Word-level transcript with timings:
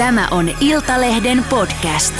Tämä 0.00 0.28
on 0.30 0.46
Iltalehden 0.60 1.44
podcast. 1.50 2.14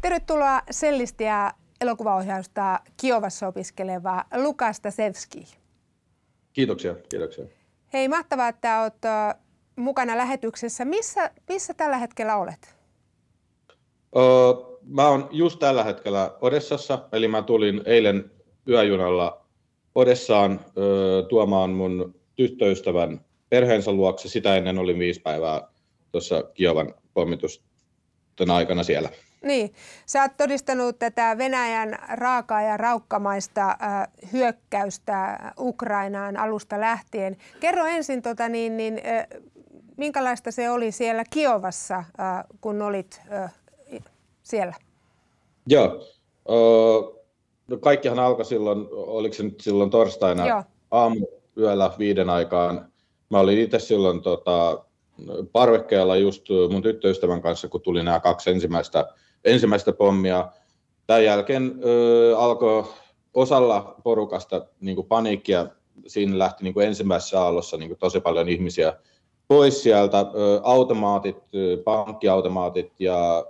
Tervetuloa 0.00 0.62
sellistiä 0.70 1.52
elokuvaohjausta 1.80 2.80
Kiovassa 2.96 3.46
opiskeleva 3.46 4.24
Lukas 4.36 4.80
Tasevski. 4.80 5.44
Kiitoksia, 6.52 6.94
kiitoksia. 7.08 7.44
Hei, 7.92 8.08
mahtavaa, 8.08 8.48
että 8.48 8.80
olet 8.80 9.02
mukana 9.76 10.16
lähetyksessä. 10.16 10.84
Missä, 10.84 11.30
missä 11.48 11.74
tällä 11.74 11.96
hetkellä 11.96 12.36
olet? 12.36 12.76
Öö, 14.16 14.73
mä 14.86 15.08
oon 15.08 15.28
just 15.30 15.58
tällä 15.58 15.84
hetkellä 15.84 16.30
Odessassa, 16.40 16.98
eli 17.12 17.28
mä 17.28 17.42
tulin 17.42 17.82
eilen 17.84 18.30
yöjunalla 18.68 19.46
Odessaan 19.94 20.60
öö, 20.78 21.22
tuomaan 21.22 21.70
mun 21.70 22.14
tyttöystävän 22.36 23.20
perheensä 23.48 23.92
luokse. 23.92 24.28
Sitä 24.28 24.56
ennen 24.56 24.78
olin 24.78 24.98
viisi 24.98 25.20
päivää 25.20 25.62
tuossa 26.12 26.42
Kiovan 26.54 26.94
pommitusten 27.14 28.50
aikana 28.50 28.82
siellä. 28.82 29.08
Niin, 29.42 29.72
sä 30.06 30.22
oot 30.22 30.36
todistanut 30.36 30.98
tätä 30.98 31.38
Venäjän 31.38 31.98
raakaa 32.08 32.62
ja 32.62 32.76
raukkamaista 32.76 33.68
äh, 33.70 34.08
hyökkäystä 34.32 35.38
Ukrainaan 35.58 36.36
alusta 36.36 36.80
lähtien. 36.80 37.36
Kerro 37.60 37.86
ensin, 37.86 38.22
tota, 38.22 38.48
niin, 38.48 38.76
niin, 38.76 39.00
äh, 39.06 39.26
minkälaista 39.96 40.50
se 40.50 40.70
oli 40.70 40.92
siellä 40.92 41.24
Kiovassa, 41.30 42.04
kun 42.60 42.82
olit 42.82 43.20
siellä? 44.44 44.74
Joo, 45.66 46.06
öö, 46.50 47.14
no 47.68 47.76
kaikkihan 47.80 48.18
alkoi 48.18 48.44
silloin, 48.44 48.88
oliko 48.90 49.34
se 49.34 49.42
nyt 49.42 49.60
silloin 49.60 49.90
torstaina 49.90 50.46
Joo. 50.46 50.62
aamuyöllä 50.90 51.90
viiden 51.98 52.30
aikaan. 52.30 52.92
Mä 53.30 53.40
olin 53.40 53.58
itse 53.58 53.78
silloin 53.78 54.22
tota, 54.22 54.84
parvekkeella 55.52 56.16
just 56.16 56.46
mun 56.70 56.82
tyttöystävän 56.82 57.42
kanssa, 57.42 57.68
kun 57.68 57.80
tuli 57.80 58.02
nämä 58.02 58.20
kaksi 58.20 58.50
ensimmäistä, 58.50 59.08
ensimmäistä 59.44 59.92
pommia. 59.92 60.48
Tämän 61.06 61.24
jälkeen 61.24 61.80
ö, 61.84 62.38
alkoi 62.38 62.84
osalla 63.34 63.96
porukasta 64.04 64.66
niin 64.80 64.96
kuin 64.96 65.06
paniikkia. 65.06 65.66
Siinä 66.06 66.38
lähti 66.38 66.64
niin 66.64 66.74
kuin 66.74 66.86
ensimmäisessä 66.86 67.40
aallossa 67.42 67.76
niin 67.76 67.88
kuin 67.88 67.98
tosi 67.98 68.20
paljon 68.20 68.48
ihmisiä 68.48 68.92
pois 69.48 69.82
sieltä. 69.82 70.18
Ö, 70.18 70.60
automaatit, 70.62 71.36
pankkiautomaatit 71.84 73.00
ja 73.00 73.46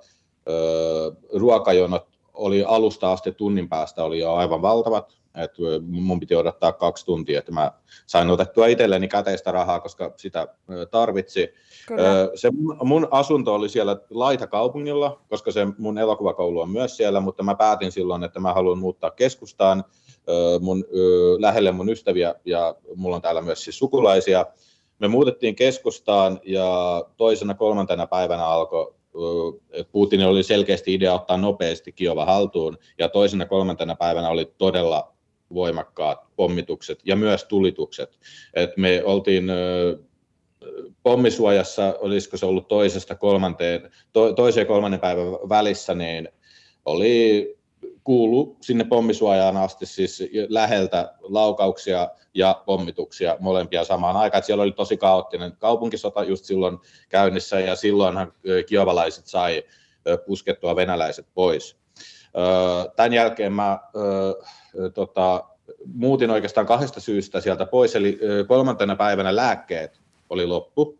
ruokajonot 1.35 2.07
oli 2.35 2.65
alusta 2.65 3.13
asti 3.13 3.33
tunnin 3.33 3.69
päästä 3.69 4.05
oli 4.05 4.19
jo 4.19 4.35
aivan 4.35 4.63
valtavat. 4.63 5.17
Et 5.37 5.51
mun 5.83 6.21
piti 6.21 6.35
odottaa 6.37 6.73
kaksi 6.73 7.07
tuntia, 7.07 7.39
että 7.39 7.53
mä 7.53 7.73
sain 8.07 8.31
otettua 8.31 8.67
itselleni 8.67 9.09
käteistä 9.09 9.53
rahaa, 9.53 9.81
koska 9.81 10.13
sitä 10.17 10.49
tarvitsi. 10.91 11.55
Kyllä. 11.89 12.03
Se 12.35 12.51
mun 12.83 13.09
asunto 13.11 13.55
oli 13.55 13.69
siellä 13.69 13.97
Laita-kaupungilla, 14.11 15.21
koska 15.29 15.53
se 15.53 15.67
mun 15.79 15.99
elokuvakoulu 15.99 16.61
on 16.61 16.71
myös 16.71 16.97
siellä, 16.97 17.21
mutta 17.21 17.43
mä 17.43 17.55
päätin 17.55 17.93
silloin, 17.93 18.25
että 18.25 18.41
mä 18.41 18.53
haluan 18.53 18.79
muuttaa 18.79 19.11
keskustaan 19.11 19.85
mun, 20.61 20.85
lähelle 21.39 21.73
mun 21.73 21.89
ystäviä 21.89 22.35
ja 22.45 22.75
mulla 22.97 23.17
on 23.17 23.23
täällä 23.23 23.43
myös 23.43 23.65
siis 23.65 23.79
sukulaisia. 23.79 24.47
Me 24.99 25.09
muutettiin 25.09 25.57
keskustaan 25.57 26.41
ja 26.45 27.05
toisena 27.17 27.55
kolmantena 27.55 28.07
päivänä 28.07 28.47
alkoi 28.47 28.95
Putin 29.93 30.27
oli 30.27 30.43
selkeästi 30.43 30.95
idea 30.95 31.15
ottaa 31.15 31.37
nopeasti 31.37 31.93
Kiova 31.93 32.25
haltuun, 32.25 32.79
ja 32.99 33.09
toisena 33.09 33.47
kolmantena 33.47 33.95
päivänä 33.95 34.29
oli 34.29 34.53
todella 34.59 35.15
voimakkaat 35.55 36.19
pommitukset 36.37 36.99
ja 37.05 37.17
myös 37.17 37.45
tulitukset. 37.45 38.19
Et 38.55 38.77
me 38.77 39.03
oltiin 39.05 39.45
pommisuojassa, 41.03 41.95
olisiko 42.01 42.37
se 42.37 42.47
ollut 42.47 42.69
toisesta 42.69 43.15
kolmanteen, 43.15 43.91
to, 44.13 44.33
toisen 44.33 44.63
ja 44.63 44.67
kolmannen 44.67 45.01
päivän 45.01 45.27
välissä, 45.49 45.95
niin 45.95 46.29
oli 46.85 47.57
kuulu 48.05 48.57
sinne 48.61 48.85
pommisuojaan 48.85 49.57
asti 49.57 49.87
siis 49.87 50.23
läheltä 50.49 51.15
laukauksia 51.21 52.09
ja 52.35 52.63
pommituksia 52.67 53.37
molempia 53.41 53.85
samaan 53.85 54.17
aikaan. 54.17 54.39
Että 54.39 54.47
siellä 54.47 54.63
oli 54.63 54.73
tosi 54.73 54.97
kaoottinen 54.97 55.53
kaupunkisota 55.59 56.25
just 56.25 56.45
silloin 56.45 56.79
käynnissä 57.09 57.61
ja 57.61 57.77
silloinhan 57.77 58.33
kiovalaiset 58.67 59.27
sai 59.27 59.63
puskettua 60.27 60.77
venäläiset 60.77 61.27
pois. 61.35 61.77
Tämän 62.97 63.13
jälkeen 63.13 63.53
mä 63.53 63.79
tota, 64.95 65.45
muutin 65.95 66.31
oikeastaan 66.31 66.67
kahdesta 66.67 67.01
syystä 67.01 67.41
sieltä 67.41 67.67
pois, 67.67 67.97
eli 67.97 68.19
kolmantena 68.49 68.97
päivänä 68.97 69.37
lääkkeet 69.37 70.01
oli 70.31 70.47
loppu, 70.47 70.99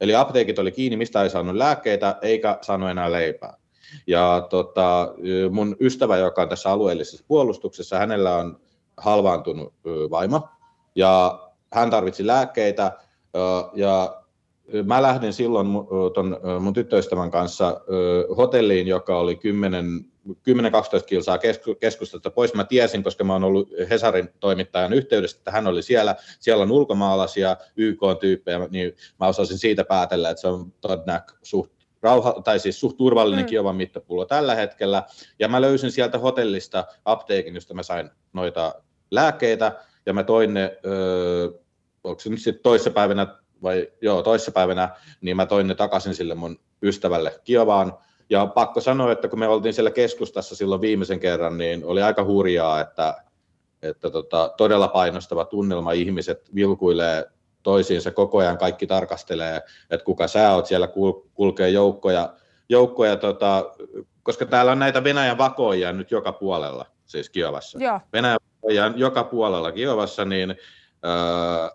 eli 0.00 0.14
apteekit 0.14 0.58
oli 0.58 0.72
kiinni, 0.72 0.96
mistä 0.96 1.22
ei 1.22 1.30
saanut 1.30 1.56
lääkkeitä 1.56 2.18
eikä 2.22 2.58
saanut 2.62 2.90
enää 2.90 3.12
leipää. 3.12 3.56
Ja 4.06 4.46
tota, 4.50 5.14
mun 5.50 5.76
ystävä, 5.80 6.16
joka 6.16 6.42
on 6.42 6.48
tässä 6.48 6.70
alueellisessa 6.70 7.24
puolustuksessa, 7.28 7.98
hänellä 7.98 8.36
on 8.36 8.60
halvaantunut 8.96 9.74
vaimo 10.10 10.48
ja 10.94 11.40
hän 11.72 11.90
tarvitsi 11.90 12.26
lääkkeitä 12.26 12.92
ja 13.74 14.22
mä 14.84 15.02
lähdin 15.02 15.32
silloin 15.32 15.68
ton 16.14 16.40
mun 16.60 16.72
tyttöystävän 16.72 17.30
kanssa 17.30 17.80
hotelliin, 18.36 18.86
joka 18.86 19.18
oli 19.18 19.34
10-12 19.34 19.40
kilsaa 21.06 21.38
keskustasta 21.80 22.30
pois. 22.30 22.54
Mä 22.54 22.64
tiesin, 22.64 23.02
koska 23.02 23.24
mä 23.24 23.32
oon 23.32 23.44
ollut 23.44 23.70
Hesarin 23.90 24.28
toimittajan 24.40 24.92
yhteydessä, 24.92 25.38
että 25.38 25.50
hän 25.50 25.66
oli 25.66 25.82
siellä. 25.82 26.16
Siellä 26.40 26.62
on 26.62 26.72
ulkomaalaisia 26.72 27.56
YK-tyyppejä, 27.76 28.68
niin 28.70 28.92
mä 29.20 29.26
osasin 29.26 29.58
siitä 29.58 29.84
päätellä, 29.84 30.30
että 30.30 30.40
se 30.40 30.48
on 30.48 30.72
todennäköisesti 30.80 31.48
suht 31.48 31.75
rauha, 32.06 32.34
tai 32.44 32.58
siis 32.58 32.80
suht 32.80 32.96
turvallinen 32.96 33.44
mm. 33.44 33.48
Kiovan 33.48 33.76
mittapullo 33.76 34.24
tällä 34.24 34.54
hetkellä. 34.54 35.02
Ja 35.38 35.48
mä 35.48 35.60
löysin 35.60 35.90
sieltä 35.90 36.18
hotellista 36.18 36.84
apteekin, 37.04 37.54
josta 37.54 37.74
mä 37.74 37.82
sain 37.82 38.10
noita 38.32 38.74
lääkkeitä, 39.10 39.72
ja 40.06 40.12
mä 40.12 40.22
toin 40.22 40.54
ne, 40.54 40.78
öö, 40.86 41.48
onko 42.04 42.20
se 42.20 42.30
nyt 42.30 42.42
sitten 42.42 42.62
toissapäivänä, 42.62 43.26
vai 43.62 43.88
joo, 44.00 44.22
toissapäivänä, 44.22 44.88
niin 45.20 45.36
mä 45.36 45.46
toin 45.46 45.66
ne 45.66 45.74
takaisin 45.74 46.14
sille 46.14 46.34
mun 46.34 46.58
ystävälle 46.82 47.40
Kiovaan. 47.44 47.98
Ja 48.30 48.46
pakko 48.46 48.80
sanoa, 48.80 49.12
että 49.12 49.28
kun 49.28 49.38
me 49.38 49.48
oltiin 49.48 49.74
siellä 49.74 49.90
keskustassa 49.90 50.56
silloin 50.56 50.80
viimeisen 50.80 51.20
kerran, 51.20 51.58
niin 51.58 51.84
oli 51.84 52.02
aika 52.02 52.24
hurjaa, 52.24 52.80
että, 52.80 53.24
että 53.82 54.10
tota, 54.10 54.54
todella 54.56 54.88
painostava 54.88 55.44
tunnelma, 55.44 55.92
ihmiset 55.92 56.54
vilkuilee 56.54 57.24
toisiinsa 57.66 58.10
koko 58.10 58.38
ajan 58.38 58.58
kaikki 58.58 58.86
tarkastelee, 58.86 59.62
että 59.90 60.04
kuka 60.04 60.28
sä 60.28 60.54
oot, 60.54 60.66
siellä 60.66 60.88
kulkee 61.34 61.68
joukkoja, 61.68 62.32
joukkoja 62.68 63.16
tota, 63.16 63.64
koska 64.22 64.46
täällä 64.46 64.72
on 64.72 64.78
näitä 64.78 65.04
Venäjän 65.04 65.38
vakoja 65.38 65.92
nyt 65.92 66.10
joka 66.10 66.32
puolella, 66.32 66.86
siis 67.06 67.30
Kiovassa. 67.30 67.78
Joo. 67.82 68.00
Venäjän 68.12 68.38
vakoja 68.56 68.92
joka 68.96 69.24
puolella 69.24 69.72
Kiovassa, 69.72 70.24
niin, 70.24 70.56
ää, 71.02 71.70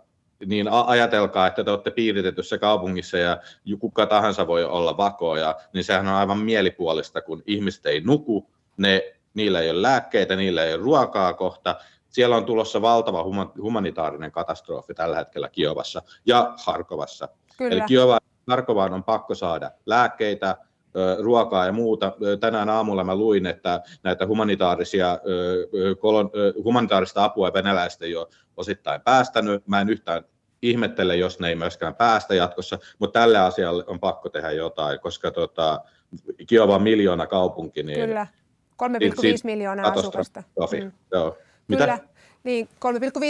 niin 0.45 0.67
ajatelkaa, 0.67 1.47
että 1.47 1.63
te 1.63 1.71
olette 1.71 1.91
piiritetyssä 1.91 2.57
kaupungissa 2.57 3.17
ja 3.17 3.37
kuka 3.79 4.05
tahansa 4.05 4.47
voi 4.47 4.63
olla 4.63 4.97
vakoja, 4.97 5.55
niin 5.73 5.83
sehän 5.83 6.07
on 6.07 6.13
aivan 6.13 6.39
mielipuolista, 6.39 7.21
kun 7.21 7.43
ihmiset 7.45 7.85
ei 7.85 8.01
nuku, 8.01 8.49
ne, 8.77 9.13
niillä 9.33 9.59
ei 9.59 9.69
ole 9.69 9.81
lääkkeitä, 9.81 10.35
niillä 10.35 10.63
ei 10.63 10.73
ole 10.73 10.83
ruokaa 10.83 11.33
kohta, 11.33 11.75
siellä 12.11 12.35
on 12.35 12.45
tulossa 12.45 12.81
valtava 12.81 13.25
humanitaarinen 13.61 14.31
katastrofi 14.31 14.93
tällä 14.93 15.17
hetkellä 15.17 15.49
Kiovassa 15.49 16.01
ja 16.25 16.53
Harkovassa. 16.65 17.29
Kyllä. 17.57 17.71
Eli 17.71 17.81
Kiova, 17.81 18.17
Harkovaan 18.47 18.93
on 18.93 19.03
pakko 19.03 19.35
saada 19.35 19.71
lääkkeitä, 19.85 20.57
ruokaa 21.19 21.65
ja 21.65 21.71
muuta. 21.71 22.13
Tänään 22.39 22.69
aamulla 22.69 23.03
mä 23.03 23.15
luin, 23.15 23.45
että 23.45 23.81
näitä 24.03 24.27
humanitaarisia, 24.27 25.19
humanitaarista 26.63 27.23
apua 27.23 27.53
venäläistä 27.53 28.05
ei 28.05 28.15
ole 28.15 28.27
osittain 28.57 29.01
päästänyt. 29.01 29.67
Mä 29.67 29.81
en 29.81 29.89
yhtään 29.89 30.23
ihmettele, 30.61 31.15
jos 31.15 31.39
ne 31.39 31.49
ei 31.49 31.55
myöskään 31.55 31.95
päästä 31.95 32.35
jatkossa, 32.35 32.79
mutta 32.99 33.19
tälle 33.19 33.37
asialle 33.37 33.83
on 33.87 33.99
pakko 33.99 34.29
tehdä 34.29 34.51
jotain, 34.51 34.99
koska 34.99 35.31
tota, 35.31 35.81
Kiova 36.47 36.75
on 36.75 36.83
miljoona 36.83 37.27
kaupunki. 37.27 37.83
Niin 37.83 37.99
Kyllä, 37.99 38.27
3,5 38.83 38.97
miljoonaa 39.43 39.91
asukasta. 39.91 40.43
Mm. 40.81 40.91
Joo. 41.11 41.37
Mitä? 41.67 41.83
Kyllä. 41.83 42.11
Niin, 42.43 42.69
3,5 42.69 42.71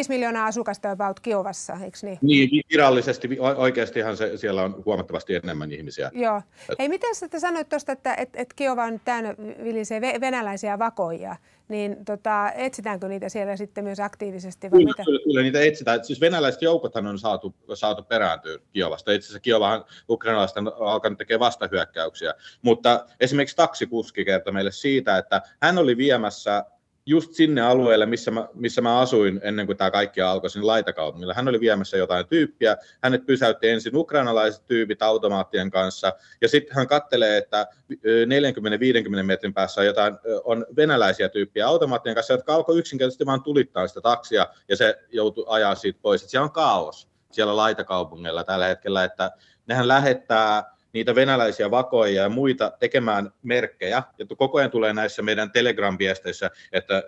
miljoonaa 0.10 0.46
asukasta 0.46 0.92
about 0.92 1.20
Kiovassa, 1.20 1.78
eikö 1.84 1.98
niin? 2.02 2.18
Niin, 2.22 2.64
virallisesti, 2.72 3.30
oikeastihan 3.40 4.18
se, 4.18 4.38
siellä 4.38 4.64
on 4.64 4.84
huomattavasti 4.86 5.36
enemmän 5.36 5.72
ihmisiä. 5.72 6.12
Joo. 6.14 6.42
Hei, 6.80 6.90
miten 6.90 7.16
sä 7.16 7.28
sanoit 7.38 7.70
tuosta, 7.70 7.92
että 7.92 8.16
et, 8.16 8.30
et 8.34 8.54
Kiova 8.54 8.84
on 8.84 9.02
täynnä 9.06 9.36
vilisee 9.64 10.02
venäläisiä 10.02 10.80
vakoja, 10.80 11.36
niin 11.68 12.06
tota, 12.06 12.52
etsitäänkö 12.56 13.08
niitä 13.08 13.30
siellä 13.30 13.56
sitten 13.56 13.84
myös 13.84 14.00
aktiivisesti? 14.00 14.72
Vai 14.72 14.80
kyllä, 14.80 14.92
mitä? 14.92 15.04
Kyllä, 15.04 15.20
kyllä, 15.24 15.42
niitä 15.42 15.62
etsitään. 15.62 16.06
Siis 16.06 16.22
venäläiset 16.22 16.62
joukothan 16.62 17.08
on 17.08 17.20
saatu, 17.20 17.56
saatu 17.74 18.04
perääntyä 18.04 18.58
Kiovasta. 18.74 19.12
Itse 19.12 19.26
asiassa 19.26 19.40
Kiovahan 19.40 19.86
ukrainalaiset 20.10 20.58
on 20.58 20.74
alkanut 20.80 21.18
tekemään 21.18 21.40
vastahyökkäyksiä. 21.40 22.34
Mutta 22.62 23.06
esimerkiksi 23.20 23.56
taksikuski 23.56 24.26
kertoi 24.26 24.54
meille 24.54 24.72
siitä, 24.72 25.18
että 25.18 25.42
hän 25.62 25.78
oli 25.78 25.98
viemässä 25.98 26.66
just 27.06 27.34
sinne 27.34 27.62
alueelle, 27.62 28.06
missä 28.06 28.32
mä, 28.32 28.48
missä 28.54 28.82
mä 28.82 29.00
asuin 29.00 29.40
ennen 29.44 29.66
kuin 29.66 29.78
tämä 29.78 29.92
kaikki 29.92 30.22
alkoi, 30.22 30.50
sinne 30.50 30.66
laitakaupungilla. 30.66 31.34
Hän 31.34 31.48
oli 31.48 31.60
viemässä 31.60 31.98
jotain 31.98 32.28
tyyppiä, 32.28 32.78
hänet 33.04 33.26
pysäytti 33.26 33.70
ensin 33.70 33.96
ukrainalaiset 33.96 34.66
tyypit 34.66 35.02
automaattien 35.02 35.72
kanssa, 35.72 36.14
ja 36.42 36.48
sitten 36.48 36.76
hän 36.76 36.88
kattelee, 36.88 37.38
että 37.38 37.68
40-50 37.94 39.24
metrin 39.24 39.54
päässä 39.54 39.82
on, 39.82 39.88
jotain, 39.88 40.18
on 40.44 40.66
venäläisiä 40.76 41.30
tyyppiä 41.30 41.68
automaattien 41.68 42.16
kanssa, 42.16 42.34
jotka 42.34 42.56
alkoi 42.56 42.78
yksinkertaisesti 42.80 43.26
vain 43.26 43.44
tulittaa 43.44 43.88
sitä 43.88 44.02
taksia, 44.02 44.48
ja 44.70 44.76
se 44.76 45.00
joutui 45.12 45.46
ajaa 45.48 45.76
siitä 45.76 46.00
pois. 46.02 46.24
Et 46.24 46.30
siellä 46.30 46.46
on 46.46 46.52
kaos 46.52 47.12
siellä 47.32 47.56
laitakaupungilla 47.56 48.44
tällä 48.44 48.68
hetkellä, 48.68 49.04
että 49.04 49.32
nehän 49.68 49.88
lähettää 49.88 50.64
niitä 50.94 51.16
venäläisiä 51.16 51.72
vakoja 51.72 52.22
ja 52.22 52.30
muita 52.30 52.72
tekemään 52.80 53.32
merkkejä. 53.44 54.04
Ja 54.18 54.26
koko 54.38 54.58
ajan 54.58 54.72
tulee 54.72 54.94
näissä 54.94 55.22
meidän 55.22 55.52
Telegram-viesteissä, 55.52 56.52
että 56.72 57.04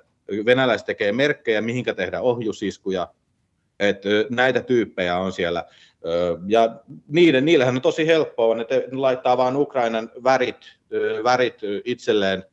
venäläiset 0.46 0.86
tekee 0.86 1.12
merkkejä, 1.12 1.62
mihinkä 1.62 1.94
tehdä 1.94 2.22
ohjusiskuja. 2.22 3.08
Että 3.80 4.10
näitä 4.30 4.62
tyyppejä 4.62 5.18
on 5.18 5.32
siellä. 5.32 5.66
Ja 6.48 6.76
niiden, 7.08 7.46
niillähän 7.46 7.76
on 7.76 7.82
tosi 7.82 8.08
helppoa, 8.08 8.56
ne, 8.56 8.66
laittaa 8.92 9.38
vain 9.38 9.56
Ukrainan 9.56 10.12
värit, 10.24 10.78
värit 11.24 11.60
itselleen 11.86 12.44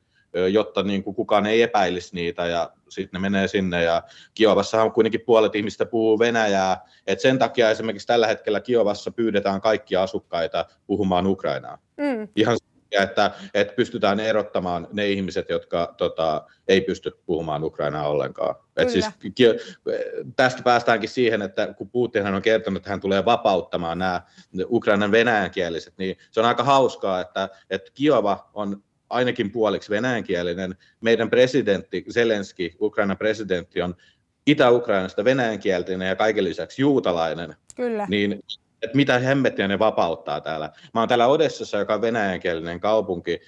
jotta 0.53 0.83
niin 0.83 1.05
kuin 1.05 1.17
kukaan 1.17 1.47
ei 1.47 1.63
epäilisi 1.63 2.15
niitä 2.15 2.47
ja 2.47 2.71
sitten 2.89 3.23
ne 3.23 3.31
menee 3.31 3.49
sinne 3.49 3.83
ja 3.83 4.03
Kiovassahan 4.35 4.93
kuitenkin 4.93 5.21
puolet 5.27 5.55
ihmistä 5.55 5.87
puhuu 5.87 6.19
Venäjää, 6.19 6.81
et 7.07 7.21
sen 7.21 7.39
takia 7.39 7.71
esimerkiksi 7.71 8.07
tällä 8.07 8.27
hetkellä 8.27 8.61
Kiovassa 8.61 9.11
pyydetään 9.11 9.61
kaikkia 9.61 10.03
asukkaita 10.03 10.67
puhumaan 10.87 11.27
Ukrainaa. 11.27 11.79
Mm. 11.97 12.29
Ihan 12.37 12.57
että, 12.91 13.31
että 13.55 13.75
pystytään 13.75 14.21
erottamaan 14.21 14.89
ne 14.93 15.09
ihmiset, 15.09 15.49
jotka 15.49 15.95
tota, 15.97 16.47
ei 16.69 16.81
pysty 16.81 17.19
puhumaan 17.27 17.65
Ukrainaa 17.65 18.09
ollenkaan. 18.09 18.55
Et 18.77 18.91
siis, 18.91 19.07
tästä 20.37 20.63
päästäänkin 20.63 21.09
siihen, 21.09 21.43
että 21.43 21.75
kun 21.75 21.91
Putin 21.91 22.27
on 22.27 22.43
kertonut, 22.43 22.77
että 22.77 22.91
hän 22.91 23.01
tulee 23.01 23.25
vapauttamaan 23.25 23.99
nämä 23.99 24.23
Ukrainan 24.71 25.13
venäjänkieliset, 25.13 25.95
niin 25.99 26.17
se 26.31 26.41
on 26.41 26.47
aika 26.47 26.65
hauskaa, 26.65 27.21
että, 27.21 27.49
että 27.71 27.91
Kiova 27.95 28.51
on 28.55 28.83
ainakin 29.11 29.51
puoliksi 29.51 29.91
venäjänkielinen. 29.91 30.75
Meidän 31.01 31.31
presidentti 31.31 32.05
Zelenski, 32.13 32.77
Ukrainan 32.81 33.19
presidentti, 33.19 33.83
on 33.83 33.95
Itä-Ukrainasta 34.47 35.25
venäjänkielinen 35.25 36.09
ja 36.09 36.17
kaiken 36.17 36.45
lisäksi 36.45 36.83
juutalainen. 36.83 37.57
Kyllä. 37.77 38.07
Niin 38.11 38.43
että 38.83 38.97
mitä 38.97 39.19
hemmettiä 39.19 39.69
ne 39.69 39.79
vapauttaa 39.79 40.41
täällä. 40.41 40.71
Mä 40.95 41.01
oon 41.01 41.09
täällä 41.09 41.27
Odessassa, 41.27 41.79
joka 41.79 41.95
on 41.95 42.01
venäjänkielinen 42.01 42.81
kaupunki. 42.81 43.41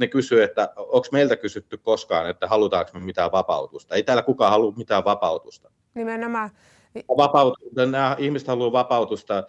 Ne 0.00 0.06
kysyy, 0.06 0.42
että 0.42 0.72
onko 0.76 1.06
meiltä 1.12 1.36
kysytty 1.36 1.78
koskaan, 1.78 2.30
että 2.30 2.46
halutaanko 2.46 2.90
me 2.94 3.00
mitään 3.00 3.32
vapautusta. 3.32 3.94
Ei 3.94 4.02
täällä 4.02 4.22
kukaan 4.22 4.50
halua 4.50 4.72
mitään 4.76 5.04
vapautusta. 5.04 5.70
Nimenomaan. 5.94 6.50
Vapaut, 7.16 7.58
nämä 7.76 8.16
ihmiset 8.18 8.48
haluaa 8.48 8.72
vapautusta 8.72 9.44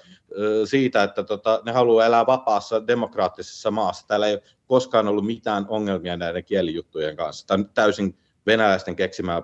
siitä, 0.66 1.04
että 1.04 1.24
tota, 1.24 1.62
ne 1.66 1.72
haluaa 1.72 2.06
elää 2.06 2.25
vapaassa 2.25 2.88
demokraattisessa 2.88 3.72
maassa. 3.72 4.07
Täällä 4.07 4.28
ei 4.28 4.40
koskaan 4.68 5.07
ollut 5.07 5.25
mitään 5.25 5.66
ongelmia 5.69 6.18
näiden 6.18 6.45
kielijuttujen 6.45 7.16
kanssa. 7.16 7.48
Tämä 7.48 7.57
on 7.57 7.69
täysin 7.74 8.18
venäläisten 8.45 8.95
keksimä 8.95 9.42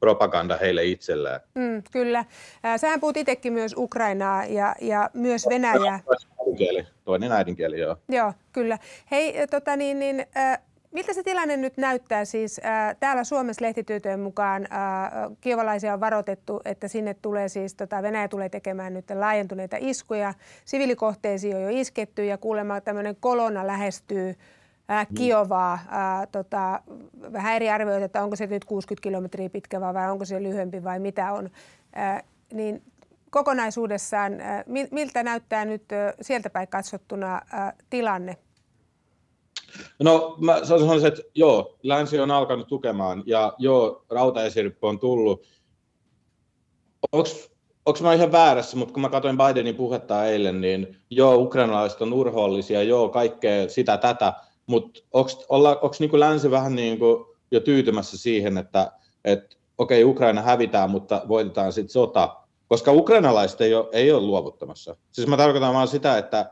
propaganda 0.00 0.56
heille 0.56 0.84
itselleen. 0.84 1.40
Mm, 1.54 1.82
kyllä. 1.92 2.24
Sähän 2.76 3.00
puhut 3.00 3.16
itsekin 3.16 3.52
myös 3.52 3.74
Ukrainaa 3.76 4.44
ja, 4.44 4.74
ja 4.80 5.10
myös 5.14 5.46
Venäjää. 5.48 6.00
Toinen 7.04 7.32
äidinkieli, 7.32 7.80
joo. 7.80 7.96
Joo, 8.08 8.32
kyllä. 8.52 8.78
Hei, 9.10 9.46
tota 9.46 9.76
niin, 9.76 9.98
niin, 9.98 10.26
äh, 10.36 10.58
Miltä 10.92 11.12
se 11.12 11.22
tilanne 11.22 11.56
nyt 11.56 11.76
näyttää? 11.76 12.24
Siis 12.24 12.60
äh, 12.64 12.96
täällä 13.00 13.24
Suomessa 13.24 13.64
lehtityötöjen 13.64 14.20
mukaan 14.20 14.62
äh, 14.62 15.36
kiovalaisia 15.40 15.94
on 15.94 16.00
varoitettu, 16.00 16.60
että 16.64 16.88
sinne 16.88 17.14
tulee 17.14 17.48
siis, 17.48 17.74
tota, 17.74 18.02
Venäjä 18.02 18.28
tulee 18.28 18.48
tekemään 18.48 18.94
nyt 18.94 19.10
laajentuneita 19.14 19.76
iskuja. 19.80 20.34
Siviilikohteisiin 20.64 21.56
on 21.56 21.62
jo 21.62 21.68
isketty 21.70 22.24
ja 22.24 22.38
kuulemma 22.38 22.80
tämmöinen 22.80 23.16
kolona 23.20 23.66
lähestyy 23.66 24.34
äh, 24.90 25.06
Kiovaa. 25.14 25.72
Äh, 25.72 26.28
tota, 26.32 26.82
vähän 27.32 27.56
eri 27.56 27.70
arvioita, 27.70 28.04
että 28.04 28.24
onko 28.24 28.36
se 28.36 28.46
nyt 28.46 28.64
60 28.64 29.02
kilometriä 29.02 29.50
pitkä 29.50 29.80
vai 29.80 30.10
onko 30.10 30.24
se 30.24 30.42
lyhyempi 30.42 30.84
vai 30.84 30.98
mitä 30.98 31.32
on. 31.32 31.50
Äh, 31.98 32.22
niin 32.52 32.82
kokonaisuudessaan, 33.30 34.40
äh, 34.40 34.64
miltä 34.90 35.22
näyttää 35.22 35.64
nyt 35.64 35.92
äh, 35.92 36.14
sieltä 36.20 36.50
päin 36.50 36.68
katsottuna 36.68 37.34
äh, 37.34 37.72
tilanne 37.90 38.36
No 40.00 40.36
mä 40.40 40.64
sanoisin, 40.64 41.08
että 41.08 41.22
joo, 41.34 41.78
länsi 41.82 42.20
on 42.20 42.30
alkanut 42.30 42.68
tukemaan 42.68 43.22
ja 43.26 43.52
joo, 43.58 44.04
rautaesirippu 44.10 44.86
on 44.86 44.98
tullut. 44.98 45.42
Onko 47.12 48.00
mä 48.02 48.14
ihan 48.14 48.32
väärässä, 48.32 48.76
mutta 48.76 48.92
kun 48.94 49.02
mä 49.02 49.08
katsoin 49.08 49.38
Bidenin 49.38 49.74
puhetta 49.74 50.26
eilen, 50.26 50.60
niin 50.60 50.96
joo, 51.10 51.36
ukrainalaiset 51.36 52.02
on 52.02 52.12
urhoollisia, 52.12 52.82
joo, 52.82 53.08
kaikkea 53.08 53.68
sitä 53.68 53.96
tätä, 53.96 54.32
mutta 54.66 55.00
onko 55.12 55.94
niin 55.98 56.20
länsi 56.20 56.50
vähän 56.50 56.74
niin 56.74 56.98
kuin 56.98 57.24
jo 57.50 57.60
tyytymässä 57.60 58.18
siihen, 58.18 58.58
että 58.58 58.92
et, 59.24 59.58
okei, 59.78 60.04
okay, 60.04 60.10
Ukraina 60.12 60.42
hävitään, 60.42 60.90
mutta 60.90 61.22
voitetaan 61.28 61.72
sitten 61.72 61.92
sota, 61.92 62.36
koska 62.68 62.92
ukrainalaiset 62.92 63.60
ei 63.60 63.74
ole, 63.74 63.88
ei 63.92 64.12
ole 64.12 64.22
luovuttamassa. 64.22 64.96
Siis 65.10 65.28
mä 65.28 65.36
tarkoitan 65.36 65.74
vaan 65.74 65.88
sitä, 65.88 66.18
että 66.18 66.50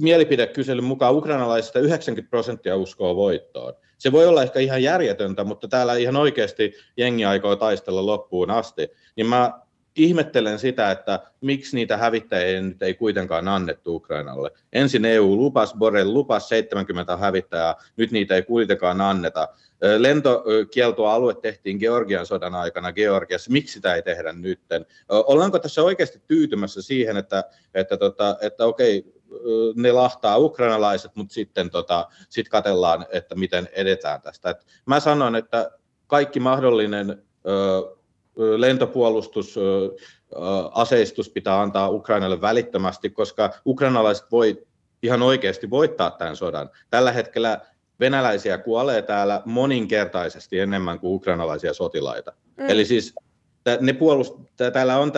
mielipidekyselyn 0.00 0.84
mukaan 0.84 1.14
ukrainalaisista 1.14 1.78
90 1.78 2.30
prosenttia 2.30 2.76
uskoo 2.76 3.16
voittoon. 3.16 3.74
Se 3.98 4.12
voi 4.12 4.26
olla 4.26 4.42
ehkä 4.42 4.60
ihan 4.60 4.82
järjetöntä, 4.82 5.44
mutta 5.44 5.68
täällä 5.68 5.96
ihan 5.96 6.16
oikeasti 6.16 6.74
jengi 6.96 7.24
aikoo 7.24 7.56
taistella 7.56 8.06
loppuun 8.06 8.50
asti. 8.50 8.88
Niin 9.16 9.26
mä 9.26 9.60
ihmettelen 9.96 10.58
sitä, 10.58 10.90
että 10.90 11.20
miksi 11.40 11.76
niitä 11.76 11.96
hävittäjiä 11.96 12.60
nyt 12.60 12.82
ei 12.82 12.94
kuitenkaan 12.94 13.48
annettu 13.48 13.96
Ukrainalle. 13.96 14.50
Ensin 14.72 15.04
EU 15.04 15.36
lupas, 15.36 15.74
Borrell 15.74 16.14
lupas 16.14 16.48
70 16.48 17.16
hävittäjää, 17.16 17.74
nyt 17.96 18.10
niitä 18.10 18.34
ei 18.34 18.42
kuitenkaan 18.42 19.00
anneta. 19.00 19.48
Lentokieltoalue 19.98 21.34
tehtiin 21.34 21.78
Georgian 21.78 22.26
sodan 22.26 22.54
aikana 22.54 22.92
Georgiassa, 22.92 23.50
miksi 23.50 23.72
sitä 23.72 23.94
ei 23.94 24.02
tehdä 24.02 24.32
nytten? 24.32 24.86
Ollaanko 25.08 25.58
tässä 25.58 25.82
oikeasti 25.82 26.22
tyytymässä 26.26 26.82
siihen, 26.82 27.16
että, 27.16 27.44
että, 27.74 27.96
tota, 27.96 28.36
että 28.40 28.66
okei, 28.66 29.04
ne 29.74 29.92
lahtaa 29.92 30.38
ukrainalaiset, 30.38 31.16
mutta 31.16 31.34
sitten 31.34 31.70
tota, 31.70 32.08
sit 32.28 32.48
katellaan, 32.48 33.06
että 33.10 33.34
miten 33.34 33.68
edetään 33.72 34.22
tästä. 34.22 34.50
Et 34.50 34.66
mä 34.86 35.00
sanon, 35.00 35.36
että 35.36 35.70
kaikki 36.06 36.40
mahdollinen 36.40 37.22
ö, 37.48 37.96
lentopuolustus, 38.56 39.56
ö, 39.56 39.90
aseistus 40.72 41.30
pitää 41.30 41.60
antaa 41.60 41.90
Ukrainalle 41.90 42.40
välittömästi, 42.40 43.10
koska 43.10 43.50
ukrainalaiset 43.66 44.26
voi 44.32 44.66
ihan 45.02 45.22
oikeasti 45.22 45.70
voittaa 45.70 46.10
tämän 46.10 46.36
sodan. 46.36 46.70
Tällä 46.90 47.12
hetkellä 47.12 47.60
venäläisiä 48.00 48.58
kuolee 48.58 49.02
täällä 49.02 49.42
moninkertaisesti 49.44 50.58
enemmän 50.58 51.00
kuin 51.00 51.14
ukrainalaisia 51.14 51.74
sotilaita. 51.74 52.32
Mm. 52.56 52.68
Eli 52.68 52.84
siis 52.84 53.14
ne 53.80 53.92
puolust- 53.92 54.70
täällä 54.72 54.98
on 54.98 55.12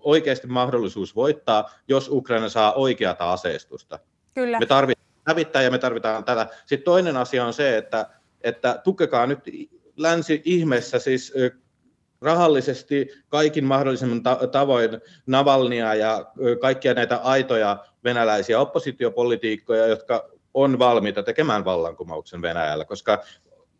oikeasti 0.00 0.46
mahdollisuus 0.46 1.16
voittaa, 1.16 1.70
jos 1.88 2.08
Ukraina 2.08 2.48
saa 2.48 2.72
oikeata 2.72 3.32
aseistusta. 3.32 3.98
Kyllä. 4.34 4.58
Me 4.58 4.66
tarvitaan 4.66 5.06
hävittää 5.26 5.62
ja 5.62 5.70
me 5.70 5.78
tarvitaan 5.78 6.24
tätä. 6.24 6.46
Sitten 6.66 6.84
toinen 6.84 7.16
asia 7.16 7.44
on 7.44 7.52
se, 7.52 7.76
että, 7.76 8.06
että 8.40 8.80
tukekaa 8.84 9.26
nyt 9.26 9.40
länsi 9.96 10.42
ihmeessä 10.44 10.98
siis 10.98 11.32
rahallisesti 12.20 13.08
kaikin 13.28 13.64
mahdollisen 13.64 14.22
tavoin 14.52 14.90
Navalnia 15.26 15.94
ja 15.94 16.32
kaikkia 16.60 16.94
näitä 16.94 17.16
aitoja 17.16 17.84
venäläisiä 18.04 18.60
oppositiopolitiikkoja, 18.60 19.86
jotka 19.86 20.30
on 20.54 20.78
valmiita 20.78 21.22
tekemään 21.22 21.64
vallankumouksen 21.64 22.42
Venäjällä, 22.42 22.84
koska 22.84 23.22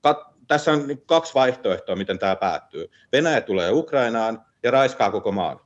kat- 0.08 0.30
tässä 0.46 0.72
on 0.72 0.98
kaksi 1.06 1.34
vaihtoehtoa, 1.34 1.96
miten 1.96 2.18
tämä 2.18 2.36
päättyy. 2.36 2.90
Venäjä 3.12 3.40
tulee 3.40 3.70
Ukrainaan 3.70 4.44
ja 4.62 4.70
raiskaa 4.70 5.10
koko 5.10 5.32
maan. 5.32 5.60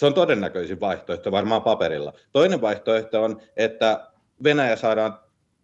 Se 0.00 0.06
on 0.06 0.14
todennäköisin 0.14 0.80
vaihtoehto 0.80 1.32
varmaan 1.32 1.62
paperilla. 1.62 2.12
Toinen 2.32 2.60
vaihtoehto 2.60 3.24
on, 3.24 3.40
että 3.56 4.10
Venäjä 4.44 4.76
saadaan 4.76 5.18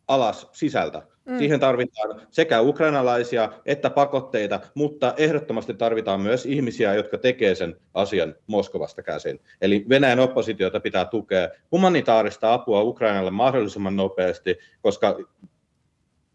alas 0.08 0.48
sisältä. 0.52 1.02
Mm. 1.24 1.38
Siihen 1.38 1.60
tarvitaan 1.60 2.20
sekä 2.30 2.60
ukrainalaisia 2.60 3.52
että 3.66 3.90
pakotteita, 3.90 4.60
mutta 4.74 5.14
ehdottomasti 5.16 5.74
tarvitaan 5.74 6.20
myös 6.20 6.46
ihmisiä, 6.46 6.94
jotka 6.94 7.18
tekee 7.18 7.54
sen 7.54 7.76
asian 7.94 8.34
Moskovasta 8.46 9.02
käsin. 9.02 9.40
Eli 9.60 9.86
Venäjän 9.88 10.20
oppositiota 10.20 10.80
pitää 10.80 11.04
tukea 11.04 11.48
humanitaarista 11.72 12.52
apua 12.52 12.82
Ukrainalle 12.82 13.30
mahdollisimman 13.30 13.96
nopeasti, 13.96 14.58
koska 14.80 15.18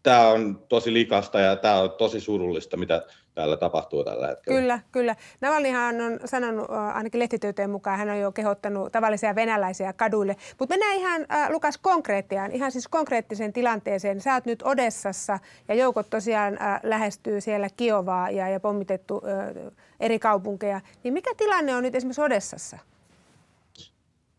tämä 0.02 0.28
on 0.28 0.64
tosi 0.68 0.92
likasta 0.92 1.40
ja 1.40 1.56
tämä 1.56 1.80
on 1.80 1.90
tosi 1.90 2.20
surullista, 2.20 2.76
mitä 2.76 3.06
täällä 3.34 3.56
tapahtuu 3.56 4.04
tällä 4.04 4.26
hetkellä. 4.26 4.60
Kyllä, 4.60 4.80
kyllä. 4.92 5.16
Navalnyhan 5.40 6.00
on 6.00 6.20
sanonut, 6.24 6.66
ainakin 6.94 7.18
lehtityöteen 7.18 7.70
mukaan, 7.70 7.98
hän 7.98 8.10
on 8.10 8.18
jo 8.18 8.32
kehottanut 8.32 8.92
tavallisia 8.92 9.34
venäläisiä 9.34 9.92
kaduille. 9.92 10.36
Mutta 10.58 10.72
mennään 10.72 10.96
ihan, 10.96 11.26
äh, 11.32 11.50
Lukas, 11.50 11.78
konkreettiaan, 11.78 12.52
ihan 12.52 12.72
siis 12.72 12.88
konkreettiseen 12.88 13.52
tilanteeseen. 13.52 14.20
Sä 14.20 14.34
oot 14.34 14.44
nyt 14.44 14.62
Odessassa 14.62 15.38
ja 15.68 15.74
joukot 15.74 16.10
tosiaan 16.10 16.62
äh, 16.62 16.80
lähestyy 16.82 17.40
siellä 17.40 17.68
Kiovaa 17.76 18.30
ja, 18.30 18.48
ja 18.48 18.60
pommitettu 18.60 19.22
äh, 19.26 19.72
eri 20.00 20.18
kaupunkeja. 20.18 20.80
Niin 21.04 21.14
mikä 21.14 21.30
tilanne 21.36 21.76
on 21.76 21.82
nyt 21.82 21.94
esimerkiksi 21.94 22.22
Odessassa? 22.22 22.78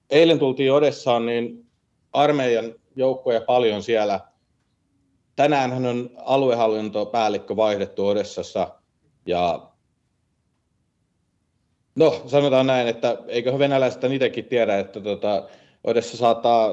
Eilen 0.10 0.40
tultiin 0.40 0.74
Odessaan, 0.74 1.26
niin 1.26 1.66
armeijan 2.14 2.74
joukkoja 2.96 3.42
paljon 3.42 3.84
siellä. 3.84 4.20
Tänään 5.36 5.86
on 5.86 6.10
aluehallintopäällikkö 6.18 7.56
vaihdettu 7.56 8.08
Odessassa– 8.08 8.68
ja 9.26 9.72
no, 11.96 12.22
sanotaan 12.28 12.68
näin, 12.68 12.88
että 12.88 13.18
eikö 13.28 13.60
venäläiset 13.60 14.04
itsekin 14.04 14.46
tiedä, 14.46 14.80
että 14.80 15.02
tota, 15.02 15.44
Odessa 15.84 16.18
saattaa, 16.18 16.70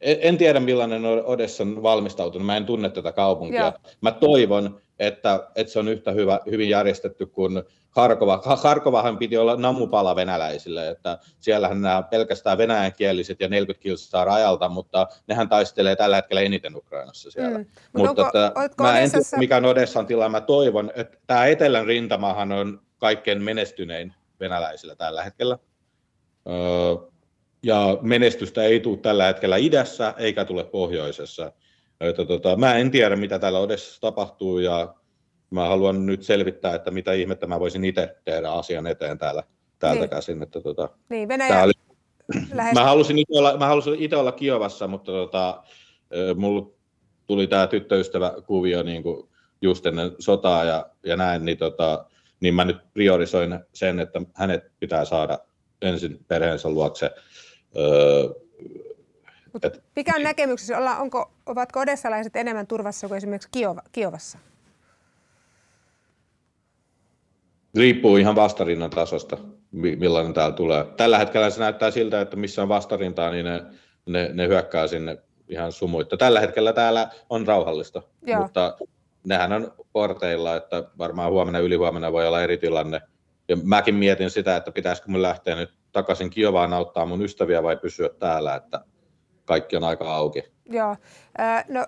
en, 0.00 0.18
en 0.20 0.38
tiedä 0.38 0.60
millainen 0.60 1.02
Odessa 1.24 1.62
on 1.62 1.82
valmistautunut, 1.82 2.46
mä 2.46 2.56
en 2.56 2.66
tunne 2.66 2.88
tätä 2.88 3.12
kaupunkia. 3.12 3.60
Joo. 3.60 3.72
Mä 4.00 4.12
toivon, 4.12 4.81
että, 4.98 5.48
että 5.54 5.72
se 5.72 5.78
on 5.78 5.88
yhtä 5.88 6.12
hyvä, 6.12 6.40
hyvin 6.50 6.68
järjestetty 6.68 7.26
kuin 7.26 7.62
Harkova. 7.90 8.42
Harkovahan 8.62 9.18
piti 9.18 9.36
olla 9.36 9.56
namupala 9.56 10.16
venäläisille, 10.16 10.88
että 10.88 11.18
siellähän 11.40 11.82
nämä 11.82 12.02
pelkästään 12.02 12.58
venäjänkieliset 12.58 13.40
ja 13.40 13.48
40 13.48 13.82
kilsaa 13.82 14.24
rajalta, 14.24 14.68
mutta 14.68 15.06
nehän 15.26 15.48
taistelee 15.48 15.96
tällä 15.96 16.16
hetkellä 16.16 16.40
eniten 16.40 16.76
Ukrainassa 16.76 17.30
siellä. 17.30 17.58
Mm. 17.58 17.66
Mutta 17.96 18.10
onko, 18.10 18.26
että, 18.64 18.82
mä 18.82 18.98
en 18.98 19.10
tiedä, 19.10 19.24
mikä 19.38 19.56
on 19.56 19.64
Odessan 19.64 20.06
tila. 20.06 20.28
Mä 20.28 20.40
toivon, 20.40 20.92
että 20.96 21.18
tämä 21.26 21.46
etelän 21.46 21.86
rintamahan 21.86 22.52
on 22.52 22.80
kaikkein 22.98 23.42
menestynein 23.42 24.14
venäläisillä 24.40 24.96
tällä 24.96 25.22
hetkellä. 25.22 25.58
Öö, 26.48 27.12
ja 27.62 27.98
menestystä 28.02 28.62
ei 28.62 28.80
tule 28.80 28.98
tällä 28.98 29.26
hetkellä 29.26 29.56
idässä 29.56 30.14
eikä 30.16 30.44
tule 30.44 30.64
pohjoisessa. 30.64 31.52
Että 32.02 32.24
tota, 32.24 32.56
mä 32.56 32.74
en 32.74 32.90
tiedä, 32.90 33.16
mitä 33.16 33.38
täällä 33.38 33.58
Odessassa 33.58 34.00
tapahtuu 34.00 34.58
ja 34.58 34.94
mä 35.50 35.68
haluan 35.68 36.06
nyt 36.06 36.22
selvittää, 36.22 36.74
että 36.74 36.90
mitä 36.90 37.12
ihmettä 37.12 37.46
mä 37.46 37.60
voisin 37.60 37.84
itse 37.84 38.16
tehdä 38.24 38.50
asian 38.50 38.86
eteen 38.86 39.18
täällä, 39.18 39.42
täältä 39.78 40.00
niin. 40.00 40.10
käsin. 40.10 40.42
Että 40.42 40.60
tota, 40.60 40.88
niin, 41.08 41.28
Venäjä 41.28 41.62
oli, 41.62 41.72
mä 42.74 42.84
halusin 42.84 43.18
itse 43.18 43.38
olla, 43.38 43.56
mä 43.56 43.66
halusin 43.66 43.94
itse 43.98 44.16
olla 44.16 44.32
Kiovassa, 44.32 44.88
mutta 44.88 45.12
tota, 45.12 45.62
mulla 46.36 46.70
tuli 47.26 47.46
tämä 47.46 47.66
tyttöystäväkuvio 47.66 48.82
niin 48.82 49.02
kuin 49.02 49.28
just 49.62 49.86
ennen 49.86 50.10
sotaa 50.18 50.64
ja, 50.64 50.86
ja 51.06 51.16
näin, 51.16 51.44
niin, 51.44 51.58
tota, 51.58 52.06
niin 52.40 52.54
mä 52.54 52.64
nyt 52.64 52.76
priorisoin 52.92 53.60
sen, 53.72 54.00
että 54.00 54.20
hänet 54.34 54.62
pitää 54.80 55.04
saada 55.04 55.38
ensin 55.82 56.24
perheensä 56.28 56.70
luokse. 56.70 57.10
Öö, 57.76 58.28
et, 59.62 59.82
mikä 59.96 60.12
on 60.16 60.22
näkemyksessä? 60.22 60.78
Olla, 60.78 60.96
onko, 60.96 61.32
ovatko 61.46 61.80
odessalaiset 61.80 62.36
enemmän 62.36 62.66
turvassa 62.66 63.08
kuin 63.08 63.16
esimerkiksi 63.16 63.48
Kiova, 63.52 63.82
Kiovassa? 63.92 64.38
Riippuu 67.76 68.16
ihan 68.16 68.36
vastarinnan 68.36 68.90
tasosta, 68.90 69.38
millainen 69.72 70.34
täällä 70.34 70.56
tulee. 70.56 70.84
Tällä 70.96 71.18
hetkellä 71.18 71.50
se 71.50 71.60
näyttää 71.60 71.90
siltä, 71.90 72.20
että 72.20 72.36
missä 72.36 72.62
on 72.62 72.68
vastarintaa, 72.68 73.30
niin 73.30 73.44
ne, 73.44 73.62
ne, 74.06 74.30
ne 74.32 74.48
hyökkää 74.48 74.86
sinne 74.86 75.18
ihan 75.48 75.72
sumuitta. 75.72 76.16
Tällä 76.16 76.40
hetkellä 76.40 76.72
täällä 76.72 77.08
on 77.30 77.46
rauhallista, 77.46 78.02
Joo. 78.22 78.42
mutta 78.42 78.76
nehän 79.24 79.52
on 79.52 79.72
porteilla, 79.92 80.56
että 80.56 80.84
varmaan 80.98 81.32
huomenna 81.32 81.58
ylihuomenna 81.58 82.12
voi 82.12 82.26
olla 82.26 82.42
eri 82.42 82.58
tilanne. 82.58 83.00
Ja 83.48 83.56
mäkin 83.62 83.94
mietin 83.94 84.30
sitä, 84.30 84.56
että 84.56 84.72
pitäisikö 84.72 85.10
mun 85.10 85.22
lähteä 85.22 85.56
nyt 85.56 85.70
takaisin 85.92 86.30
Kiovaan 86.30 86.72
auttaa 86.72 87.06
mun 87.06 87.22
ystäviä 87.22 87.62
vai 87.62 87.76
pysyä 87.76 88.08
täällä, 88.18 88.54
että 88.54 88.84
kaikki 89.52 89.76
on 89.76 89.84
aika 89.84 90.14
auki. 90.14 90.44
Joo. 90.66 90.96
No, 91.68 91.86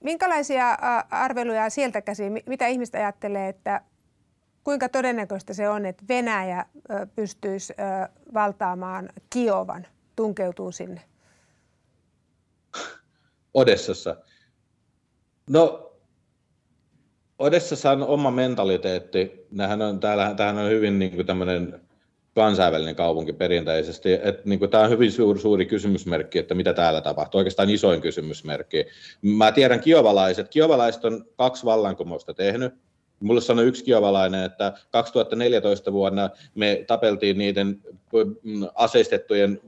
minkälaisia 0.00 0.78
arveluja 1.10 1.70
sieltä 1.70 2.00
käsin, 2.02 2.42
mitä 2.46 2.66
ihmiset 2.66 2.94
ajattelee, 2.94 3.48
että 3.48 3.80
kuinka 4.64 4.88
todennäköistä 4.88 5.54
se 5.54 5.68
on, 5.68 5.86
että 5.86 6.04
Venäjä 6.08 6.64
pystyisi 7.16 7.74
valtaamaan 8.34 9.08
Kiovan, 9.30 9.86
tunkeutuu 10.16 10.72
sinne? 10.72 11.00
Odessassa. 13.54 14.16
No, 15.50 15.92
Odessassa 17.38 17.90
on 17.90 18.02
oma 18.02 18.30
mentaliteetti. 18.30 19.46
Nämähän 19.50 19.82
on, 19.82 20.00
täällä, 20.00 20.34
tämähän 20.34 20.64
on 20.64 20.70
hyvin 20.70 20.98
niin 20.98 21.10
kuin 21.10 21.26
tämmöinen 21.26 21.85
kansainvälinen 22.36 22.96
kaupunki 22.96 23.32
perinteisesti. 23.32 24.12
Että, 24.12 24.42
niin 24.44 24.58
kuin, 24.58 24.70
tämä 24.70 24.84
on 24.84 24.90
hyvin 24.90 25.12
suuri, 25.12 25.40
suuri 25.40 25.66
kysymysmerkki, 25.66 26.38
että 26.38 26.54
mitä 26.54 26.72
täällä 26.72 27.00
tapahtuu. 27.00 27.38
Oikeastaan 27.38 27.70
isoin 27.70 28.00
kysymysmerkki. 28.00 28.86
Mä 29.22 29.52
tiedän 29.52 29.80
kiovalaiset. 29.80 30.48
Kiovalaiset 30.48 31.04
on 31.04 31.24
kaksi 31.36 31.64
vallankumousta 31.64 32.34
tehnyt. 32.34 32.74
Mulle 33.20 33.40
sanoi 33.40 33.66
yksi 33.66 33.84
kiovalainen, 33.84 34.44
että 34.44 34.72
2014 34.90 35.92
vuonna 35.92 36.30
me 36.54 36.84
tapeltiin 36.86 37.38
niiden 37.38 37.80
mm, 38.42 38.68
aseistettujen 38.74 39.60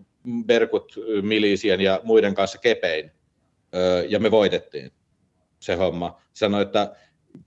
Berkut, 0.46 0.94
milisien 1.22 1.80
ja 1.80 2.00
muiden 2.04 2.34
kanssa 2.34 2.58
kepein, 2.58 3.10
ja 4.08 4.18
me 4.18 4.30
voitettiin 4.30 4.92
se 5.58 5.74
homma. 5.74 6.20
Sanoi, 6.32 6.62
että 6.62 6.96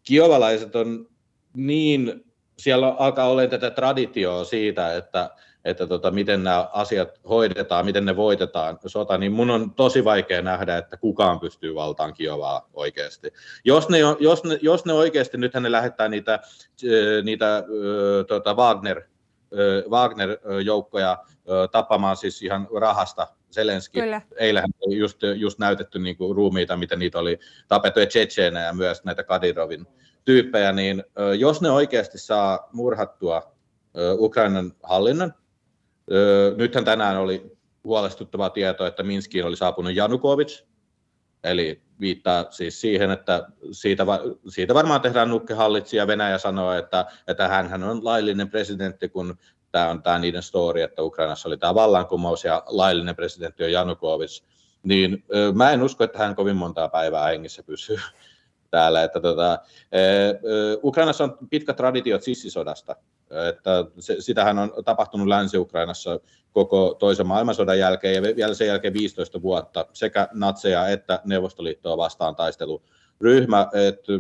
kiovalaiset 0.04 0.76
on 0.76 1.08
niin, 1.54 2.26
siellä 2.58 2.90
alkaa 2.90 3.30
olla 3.30 3.48
tätä 3.48 3.72
traditioa 3.72 4.44
siitä, 4.44 4.96
että 4.96 5.30
että 5.66 5.88
tota, 5.88 6.12
miten 6.12 6.44
nämä 6.44 6.70
asiat 6.74 7.20
hoidetaan, 7.30 7.86
miten 7.86 8.06
ne 8.06 8.16
voitetaan 8.16 8.80
sota, 8.86 9.18
niin 9.18 9.32
mun 9.32 9.50
on 9.50 9.74
tosi 9.74 10.04
vaikea 10.04 10.42
nähdä, 10.42 10.78
että 10.78 10.98
kukaan 10.98 11.40
pystyy 11.40 11.76
valtaan 11.76 12.14
Kiovaa 12.14 12.70
oikeasti. 12.74 13.34
Jos 13.66 13.90
ne, 13.90 13.98
jos 14.20 14.44
ne, 14.44 14.60
jos 14.62 14.86
ne 14.86 14.94
oikeasti, 14.94 15.38
nythän 15.38 15.64
ne 15.64 15.72
lähettää 15.72 16.08
niitä, 16.08 16.40
niitä 17.24 17.64
tota 18.28 18.54
Wagner, 18.54 19.02
Wagner-joukkoja 19.90 21.18
tappamaan 21.72 22.18
siis 22.18 22.42
ihan 22.42 22.68
rahasta 22.80 23.28
Zelenski. 23.52 24.02
Kyllä. 24.02 24.22
Eilähän 24.36 24.70
just, 24.88 25.18
just 25.36 25.60
näytetty 25.60 26.00
niin 26.00 26.18
kuin 26.18 26.36
ruumiita, 26.36 26.78
miten 26.78 27.00
niitä 27.00 27.20
oli 27.20 27.40
tapettu, 27.68 28.00
ja 28.00 28.06
ja 28.66 28.74
myös 28.74 29.04
näitä 29.04 29.24
Kadirovin 29.24 29.88
tyyppejä, 30.26 30.72
niin 30.72 31.04
jos 31.40 31.62
ne 31.62 31.72
oikeasti 31.72 32.18
saa 32.18 32.70
murhattua 32.74 33.56
Ukrainan 34.18 34.74
hallinnon, 34.84 35.34
Nythän 36.58 36.86
tänään 36.86 37.18
oli 37.18 37.58
huolestuttava 37.84 38.50
tieto, 38.50 38.86
että 38.86 39.04
Minskiin 39.04 39.46
oli 39.46 39.56
saapunut 39.56 39.96
Janukovic, 39.96 40.64
eli 41.44 41.82
viittaa 42.00 42.46
siis 42.50 42.82
siihen, 42.82 43.12
että 43.12 43.48
siitä, 43.72 44.06
siitä 44.48 44.74
varmaan 44.74 45.02
tehdään 45.02 45.30
nukkehallitsija. 45.30 46.08
Venäjä 46.08 46.38
sanoo, 46.38 46.74
että, 46.74 47.06
että 47.28 47.48
hän 47.48 47.84
on 47.84 48.06
laillinen 48.06 48.50
presidentti, 48.50 49.10
kun 49.10 49.38
tämä 49.72 49.90
on 49.90 50.04
tämä 50.04 50.20
niiden 50.20 50.44
story, 50.44 50.82
että 50.82 51.04
Ukrainassa 51.04 51.50
oli 51.50 51.58
tämä 51.58 51.76
vallankumous 51.76 52.44
ja 52.44 52.64
laillinen 52.68 53.16
presidentti 53.16 53.64
on 53.64 53.72
Janukovic. 53.72 54.44
Niin 54.84 55.24
mä 55.54 55.72
en 55.72 55.84
usko, 55.84 56.04
että 56.04 56.20
hän 56.20 56.36
kovin 56.36 56.56
montaa 56.56 56.90
päivää 56.90 57.28
hengissä 57.28 57.64
pysyy 57.64 57.98
täällä. 58.72 59.04
Että 59.04 59.20
tota, 59.20 59.60
Ukrainassa 60.84 61.24
on 61.24 61.38
pitkä 61.50 61.74
traditiot 61.74 62.24
sissisodasta. 62.24 62.96
Että 63.50 63.86
se, 64.00 64.16
sitähän 64.20 64.60
on 64.60 64.72
tapahtunut 64.86 65.28
Länsi-Ukrainassa 65.28 66.20
koko 66.54 66.96
toisen 67.00 67.28
maailmansodan 67.28 67.80
jälkeen 67.80 68.16
ja 68.16 68.36
vielä 68.36 68.54
sen 68.54 68.68
jälkeen 68.68 68.94
15 68.94 69.42
vuotta 69.42 69.86
sekä 69.94 70.28
natseja 70.34 70.88
että 70.88 71.22
Neuvostoliittoa 71.26 71.98
vastaan 71.98 72.36
taisteluryhmä. 72.36 73.68
Että 73.74 74.12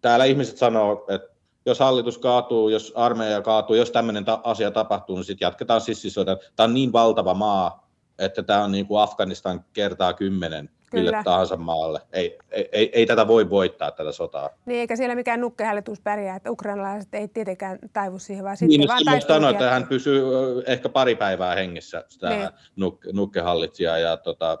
täällä 0.00 0.24
ihmiset 0.24 0.56
sanoo, 0.56 1.06
että 1.08 1.28
jos 1.66 1.80
hallitus 1.80 2.18
kaatuu, 2.18 2.68
jos 2.68 2.92
armeija 2.96 3.42
kaatuu, 3.42 3.76
jos 3.76 3.90
tämmöinen 3.90 4.24
ta- 4.24 4.40
asia 4.44 4.70
tapahtuu, 4.70 5.16
niin 5.16 5.24
sitten 5.24 5.46
jatketaan 5.46 5.80
sissisodan. 5.80 6.38
Tämä 6.56 6.64
on 6.64 6.74
niin 6.74 6.92
valtava 6.92 7.34
maa, 7.34 7.88
että 8.18 8.42
tämä 8.42 8.64
on 8.64 8.72
niin 8.72 8.86
kuin 8.86 9.02
Afganistan 9.02 9.64
kertaa 9.72 10.12
kymmenen 10.12 10.70
Kyllä. 10.92 11.10
mille 11.10 11.24
tahansa 11.24 11.56
maalle. 11.56 12.00
Ei, 12.12 12.38
ei, 12.50 12.68
ei, 12.72 12.90
ei 12.92 13.06
tätä 13.06 13.28
voi 13.28 13.50
voittaa, 13.50 13.90
tätä 13.90 14.12
sotaa. 14.12 14.50
Niin, 14.66 14.80
eikä 14.80 14.96
siellä 14.96 15.14
mikään 15.14 15.40
nukkehälytys 15.40 16.00
pärjää, 16.00 16.36
että 16.36 16.50
ukrainalaiset 16.50 17.14
ei 17.14 17.28
tietenkään 17.28 17.78
taivu 17.92 18.18
siihen, 18.18 18.44
vaan 18.44 18.56
sitten 18.56 18.80
niin, 18.80 18.88
vaan 18.88 19.02
niin, 19.06 19.22
sanoin, 19.22 19.54
että 19.54 19.70
hän 19.70 19.86
pysyy 19.86 20.22
ehkä 20.66 20.88
pari 20.88 21.14
päivää 21.14 21.54
hengissä, 21.54 22.04
tämä 22.20 22.36
niin. 22.36 22.48
nuk, 22.76 23.04
nukkehallitsija. 23.12 23.98
Ja, 23.98 24.16
tota, 24.16 24.58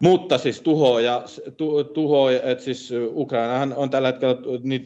Mutta 0.00 0.38
siis 0.38 0.60
tuho, 0.60 0.98
ja, 0.98 1.22
tu, 1.56 1.84
tuho 1.84 2.30
että 2.30 2.64
siis 2.64 2.92
Ukrainahan 3.14 3.74
on 3.76 3.90
tällä 3.90 4.08
hetkellä, 4.08 4.36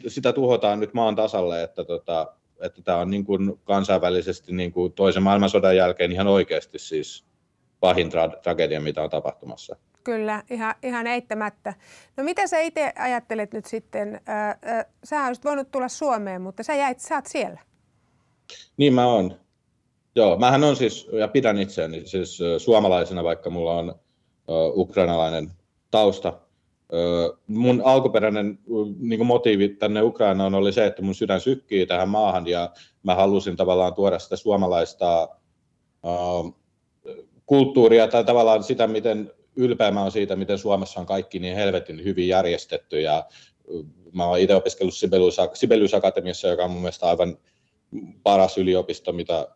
sitä 0.07 0.33
tuhotaan 0.33 0.79
nyt 0.79 0.93
maan 0.93 1.15
tasalle, 1.15 1.63
että, 1.63 1.83
tota, 1.83 2.33
että 2.61 2.81
tämä 2.81 2.97
on 2.97 3.09
niin 3.09 3.25
kuin 3.25 3.59
kansainvälisesti 3.63 4.53
niin 4.53 4.71
kuin 4.71 4.93
toisen 4.93 5.23
maailmansodan 5.23 5.75
jälkeen 5.75 6.11
ihan 6.11 6.27
oikeasti 6.27 6.79
siis 6.79 7.28
pahin 7.79 8.07
tra- 8.07 8.39
tragedia, 8.41 8.81
mitä 8.81 9.01
on 9.03 9.09
tapahtumassa. 9.09 9.75
Kyllä, 10.03 10.43
ihan, 10.49 10.75
ihan 10.83 11.07
eittämättä. 11.07 11.73
No 12.17 12.23
mitä 12.23 12.47
sä 12.47 12.59
itse 12.59 12.93
ajattelet 12.99 13.53
nyt 13.53 13.65
sitten? 13.65 14.21
Sä 15.03 15.25
olisit 15.25 15.45
voinut 15.45 15.71
tulla 15.71 15.87
Suomeen, 15.87 16.41
mutta 16.41 16.63
sä 16.63 16.75
jäit, 16.75 16.99
sä 16.99 17.15
oot 17.15 17.25
siellä. 17.25 17.59
Niin 18.77 18.93
mä 18.93 19.07
oon. 19.07 19.39
Joo, 20.15 20.37
mähän 20.37 20.63
on 20.63 20.75
siis, 20.75 21.09
ja 21.11 21.27
pidän 21.27 21.57
itseäni 21.57 22.07
siis 22.07 22.39
suomalaisena, 22.57 23.23
vaikka 23.23 23.49
mulla 23.49 23.77
on 23.77 23.89
uh, 23.89 24.79
ukrainalainen 24.79 25.51
tausta. 25.91 26.33
Uh, 26.93 27.39
mun 27.47 27.81
alkuperäinen 27.85 28.59
uh, 28.67 28.87
niin 28.99 29.25
motiivi 29.25 29.69
tänne 29.69 30.01
Ukrainaan 30.01 30.55
oli 30.55 30.73
se, 30.73 30.85
että 30.85 31.01
mun 31.01 31.15
sydän 31.15 31.41
sykkii 31.41 31.85
tähän 31.85 32.09
maahan 32.09 32.47
ja 32.47 32.69
mä 33.03 33.15
halusin 33.15 33.55
tavallaan 33.55 33.93
tuoda 33.93 34.19
sitä 34.19 34.35
suomalaista 34.35 35.29
uh, 36.03 36.58
kulttuuria 37.49 38.07
tai 38.07 38.23
tavallaan 38.23 38.63
sitä, 38.63 38.87
miten 38.87 39.31
ylpeä 39.55 39.91
mä 39.91 40.09
siitä, 40.09 40.35
miten 40.35 40.57
Suomessa 40.57 40.99
on 40.99 41.05
kaikki 41.05 41.39
niin 41.39 41.55
helvetin 41.55 42.03
hyvin 42.03 42.27
järjestetty 42.27 43.01
ja 43.01 43.25
mä 44.13 44.27
olen 44.27 44.41
itse 44.41 44.55
opiskellut 44.55 44.93
Sibelius, 44.93 45.37
Sibelius 45.53 45.93
Akatemiassa, 45.93 46.47
joka 46.47 46.63
on 46.63 46.71
mun 46.71 46.81
mielestä 46.81 47.05
aivan 47.05 47.37
paras 48.23 48.57
yliopisto, 48.57 49.13
mitä, 49.13 49.47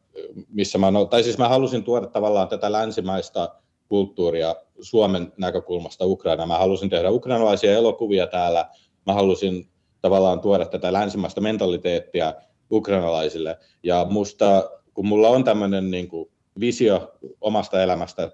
missä 0.50 0.78
mä, 0.78 0.88
tai 1.10 1.24
siis 1.24 1.38
mä 1.38 1.50
halusin 1.50 1.84
tuoda 1.84 2.08
tavallaan 2.08 2.48
tätä 2.48 2.72
länsimaista 2.72 3.56
kulttuuria 3.88 4.56
Suomen 4.82 5.34
näkökulmasta 5.38 6.06
Ukrainaan. 6.06 6.50
Mä 6.50 6.58
halusin 6.58 6.90
tehdä 6.90 7.12
ukrainalaisia 7.12 7.74
elokuvia 7.74 8.28
täällä, 8.28 8.70
mä 9.06 9.14
halusin 9.14 9.68
tavallaan 10.02 10.40
tuoda 10.40 10.66
tätä 10.66 10.94
länsimaista 10.94 11.42
mentaliteettia 11.42 12.34
ukrainalaisille. 12.72 13.58
Ja 13.84 14.08
musta, 14.10 14.70
kun 14.94 15.08
mulla 15.08 15.30
on 15.30 15.44
tämmöinen 15.44 15.92
niin 15.92 16.08
kuin 16.08 16.33
visio 16.60 17.14
omasta 17.42 17.84
elämästä, 17.84 18.32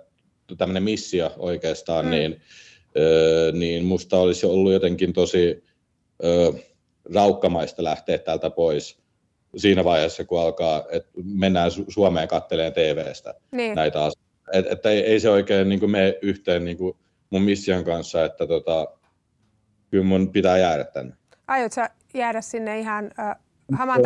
tämmöinen 0.57 0.83
missio 0.83 1.31
oikeastaan, 1.37 2.05
mm. 2.05 2.11
niin, 2.11 2.41
ö, 2.97 3.51
niin 3.55 3.85
musta 3.85 4.17
olisi 4.17 4.45
ollut 4.45 4.73
jotenkin 4.73 5.13
tosi 5.13 5.63
ö, 6.23 6.53
raukkamaista 7.13 7.83
lähteä 7.83 8.17
täältä 8.17 8.49
pois 8.49 8.99
siinä 9.57 9.83
vaiheessa, 9.83 10.25
kun 10.25 10.41
alkaa, 10.41 10.83
että 10.91 11.11
mennään 11.23 11.71
Suomeen 11.87 12.27
katteleen 12.27 12.73
TV-stä 12.73 13.33
niin. 13.51 13.75
näitä 13.75 14.03
asioita. 14.03 14.29
Et, 14.53 14.71
et 14.71 14.85
ei, 14.85 14.99
ei 14.99 15.19
se 15.19 15.29
oikein 15.29 15.69
niin 15.69 15.91
mene 15.91 16.17
yhteen 16.21 16.65
niin 16.65 16.77
kuin 16.77 16.97
mun 17.29 17.41
mission 17.41 17.83
kanssa, 17.83 18.25
että 18.25 18.47
tota, 18.47 18.87
kyllä 19.91 20.03
mun 20.03 20.31
pitää 20.31 20.57
jäädä 20.57 20.83
tänne. 20.83 21.15
Aiotko 21.47 21.75
sä 21.75 21.89
jäädä 22.13 22.41
sinne 22.41 22.79
ihan 22.79 23.11
äh, 23.19 23.35
haman? 23.77 24.01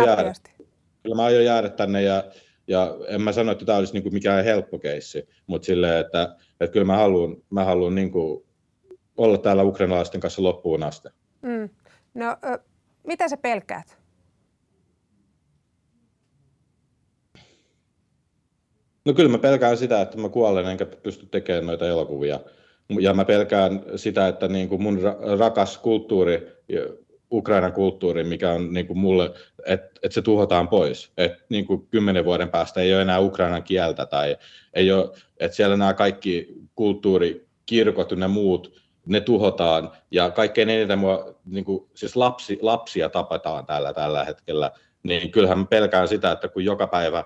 Kyllä 1.04 1.16
mä 1.16 1.24
aion 1.24 1.46
jäädä 1.46 1.70
tänne 1.70 2.02
ja, 2.02 2.24
ja 2.68 2.96
en 3.08 3.22
mä 3.22 3.32
sano, 3.32 3.52
että 3.52 3.66
tämä 3.66 3.78
olisi 3.78 3.94
niin 3.94 4.04
kuin 4.04 4.14
mikään 4.14 4.44
helppo 4.44 4.80
keissi, 4.80 5.28
mutta 5.48 5.66
silleen, 5.66 6.06
että, 6.06 6.36
että 6.60 6.74
kyllä 6.74 6.86
mä 6.86 6.98
haluan, 6.98 7.38
mä 7.50 7.64
haluan 7.64 7.96
niin 7.96 8.12
kuin 8.12 8.44
olla 9.18 9.38
täällä 9.38 9.64
ukrainalaisten 9.64 10.22
kanssa 10.22 10.44
loppuun 10.44 10.84
asti. 10.84 11.10
Mm. 11.42 11.70
No, 12.14 12.38
äh, 12.46 12.60
mitä 13.08 13.30
sä 13.30 13.38
pelkäät? 13.38 13.98
No 19.06 19.14
kyllä 19.14 19.30
mä 19.30 19.38
pelkään 19.38 19.78
sitä, 19.78 20.02
että 20.02 20.18
mä 20.18 20.30
kuolen 20.30 20.66
enkä 20.66 20.86
pysty 20.86 21.26
tekemään 21.26 21.66
noita 21.66 21.88
elokuvia. 21.88 22.40
Ja 23.00 23.14
mä 23.14 23.26
pelkään 23.26 23.84
sitä, 23.96 24.28
että 24.28 24.48
niin 24.48 24.70
kuin 24.70 24.82
mun 24.82 25.00
rakas 25.40 25.78
kulttuuri, 25.78 26.48
Ukrainan 27.34 27.74
kulttuuri, 27.74 28.24
mikä 28.24 28.52
on 28.52 28.74
niin 28.74 28.88
kuin 28.88 28.98
mulle, 28.98 29.34
että, 29.66 29.88
että 30.04 30.14
se 30.14 30.22
tuhotaan 30.22 30.68
pois. 30.68 31.12
Että 31.18 31.44
niin 31.50 31.66
kuin 31.66 31.88
kymmenen 31.88 32.26
vuoden 32.26 32.50
päästä 32.50 32.82
ei 32.82 32.94
ole 32.94 33.02
enää 33.02 33.20
Ukrainan 33.20 33.64
kieltä 33.64 34.06
tai 34.06 34.38
ei 34.74 34.92
ole, 34.92 35.10
että 35.40 35.56
siellä 35.56 35.78
nämä 35.78 35.94
kaikki 35.94 36.56
kulttuurikirkot 36.76 38.12
ja 38.12 38.28
muut, 38.28 38.84
ne 39.06 39.22
tuhotaan. 39.22 39.92
Ja 40.12 40.30
kaikkein 40.30 40.70
eniten 40.70 41.00
mua, 41.00 41.36
niin 41.46 41.66
kuin, 41.66 41.90
siis 41.94 42.16
lapsi, 42.16 42.60
lapsia 42.62 43.10
tapataan 43.10 43.66
täällä 43.66 43.94
tällä 43.94 44.26
hetkellä. 44.26 44.72
Niin 45.04 45.32
kyllähän 45.32 45.60
mä 45.60 45.66
pelkään 45.66 46.08
sitä, 46.08 46.32
että 46.32 46.48
kun 46.48 46.66
joka 46.66 46.88
päivä 46.88 47.24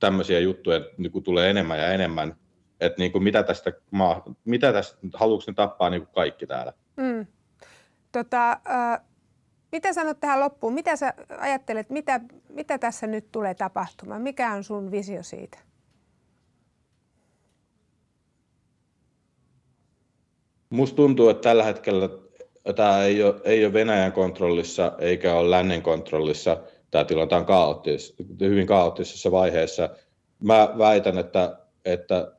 tämmöisiä 0.00 0.38
juttuja 0.38 0.80
niin 0.98 1.12
kuin 1.12 1.24
tulee 1.24 1.50
enemmän 1.50 1.78
ja 1.78 1.92
enemmän, 1.92 2.36
että 2.80 2.98
niin 2.98 3.12
kuin 3.12 3.24
mitä 3.24 3.42
tästä, 3.42 3.72
mitä 4.44 4.72
tästä 4.72 4.98
haluatko 5.14 5.50
ne 5.50 5.54
tappaa 5.54 5.90
niin 5.90 6.02
kuin 6.02 6.14
kaikki 6.14 6.46
täällä? 6.46 6.72
Mm. 6.96 7.26
Tota, 8.12 8.50
äh, 8.50 9.00
mitä 9.74 9.92
sanot 9.92 10.20
tähän 10.20 10.40
loppuun? 10.40 10.74
Mitä 10.74 10.96
sä 10.96 11.14
ajattelet, 11.38 11.90
mitä, 11.90 12.20
mitä 12.48 12.78
tässä 12.78 13.06
nyt 13.06 13.32
tulee 13.32 13.54
tapahtumaan? 13.54 14.22
Mikä 14.22 14.52
on 14.52 14.64
sun 14.64 14.90
visio 14.90 15.22
siitä? 15.22 15.58
Musta 20.70 20.96
tuntuu, 20.96 21.28
että 21.28 21.48
tällä 21.48 21.64
hetkellä 21.64 22.08
tämä 22.76 23.02
ei 23.02 23.22
ole, 23.22 23.34
ei 23.44 23.64
ole 23.64 23.72
Venäjän 23.72 24.12
kontrollissa 24.12 24.92
eikä 24.98 25.34
ole 25.34 25.50
lännen 25.50 25.82
kontrollissa– 25.82 26.56
tämä 26.94 27.04
tilanne 27.04 27.36
on 27.36 27.46
kaoottis, 27.46 28.14
hyvin 28.40 28.66
kaoottisessa 28.66 29.30
vaiheessa. 29.30 29.88
Mä 30.40 30.74
väitän, 30.78 31.18
että, 31.18 31.58
että 31.84 32.32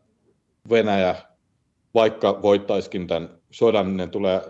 Venäjä, 0.69 1.15
vaikka 1.93 2.41
voittaisikin 2.41 3.07
tämän 3.07 3.29
sodan, 3.55 3.97
ne 3.97 4.07
tulee, 4.07 4.41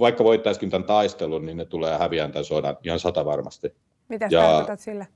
vaikka 0.00 0.24
voittaisikin 0.24 0.70
tämän 0.70 0.84
taistelun, 0.84 1.46
niin 1.46 1.56
ne 1.56 1.64
tulee 1.64 1.98
häviämään 1.98 2.32
tämän 2.32 2.44
sodan 2.44 2.76
ihan 2.84 2.98
sata 2.98 3.24
varmasti. 3.24 3.74
Mitä 4.08 4.28
ja... 4.30 4.40
tarkoitat 4.40 4.80
sillä? 4.80 5.06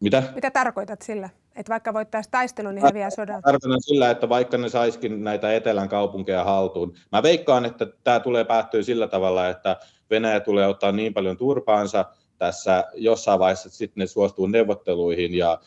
Mitä? 0.00 0.22
Mitä 0.34 0.50
tarkoitat 0.50 1.02
sillä? 1.02 1.28
Että 1.56 1.70
vaikka 1.70 1.94
voittaisi 1.94 2.30
taistelun, 2.30 2.74
niin 2.74 2.82
häviää 2.82 3.10
sodan? 3.10 3.42
Tarkoitan 3.42 3.82
sillä, 3.82 4.10
että 4.10 4.28
vaikka 4.28 4.58
ne 4.58 4.68
saisikin 4.68 5.24
näitä 5.24 5.54
etelän 5.54 5.88
kaupunkeja 5.88 6.44
haltuun. 6.44 6.94
Mä 7.12 7.22
veikkaan, 7.22 7.64
että 7.64 7.86
tämä 8.04 8.20
tulee 8.20 8.44
päättyä 8.44 8.82
sillä 8.82 9.08
tavalla, 9.08 9.48
että 9.48 9.76
Venäjä 10.10 10.40
tulee 10.40 10.66
ottaa 10.66 10.92
niin 10.92 11.14
paljon 11.14 11.36
turpaansa, 11.36 12.04
tässä 12.38 12.84
jossain 12.94 13.38
vaiheessa 13.38 13.70
sitten 13.70 14.00
ne 14.00 14.06
suostuu 14.06 14.46
neuvotteluihin 14.46 15.34
ja 15.34 15.58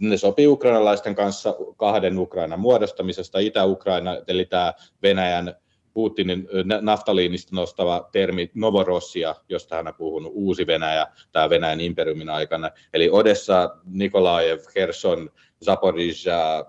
ne 0.00 0.16
sopii 0.16 0.46
ukrainalaisten 0.46 1.14
kanssa 1.14 1.54
kahden 1.76 2.18
Ukrainan 2.18 2.60
muodostamisesta. 2.60 3.38
Itä-Ukraina, 3.38 4.16
eli 4.28 4.44
tämä 4.44 4.72
Venäjän 5.02 5.54
Putinin 5.96 6.48
naftaliinista 6.80 7.56
nostava 7.56 8.08
termi 8.12 8.50
Novorossia, 8.54 9.34
josta 9.48 9.76
hän 9.76 9.88
on 9.88 9.94
puhunut, 9.94 10.32
uusi 10.34 10.66
Venäjä, 10.66 11.06
tämä 11.32 11.50
Venäjän 11.50 11.80
imperiumin 11.80 12.28
aikana. 12.28 12.70
Eli 12.94 13.10
Odessa, 13.12 13.76
Nikolaev, 13.84 14.58
Kherson, 14.72 15.30
Zaporizhia, 15.64 16.64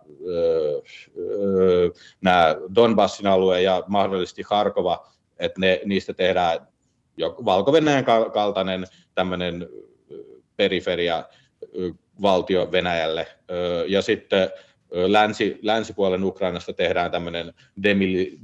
nämä 2.22 2.56
Donbassin 2.76 3.28
alue 3.28 3.62
ja 3.62 3.84
mahdollisesti 3.88 4.44
Harkova, 4.50 5.08
että 5.40 5.60
ne, 5.60 5.82
niistä 5.86 6.14
tehdään 6.14 6.68
valko 7.46 7.72
kaltainen 8.34 8.86
tämmöinen 9.16 9.70
periferia 10.58 11.24
valtio 12.22 12.72
Venäjälle. 12.72 13.28
Ja 13.88 14.02
sitten 14.02 14.50
länsi, 14.92 15.60
länsipuolen 15.62 16.24
Ukrainasta 16.24 16.74
tehdään 16.74 17.12
tämmöinen 17.12 17.54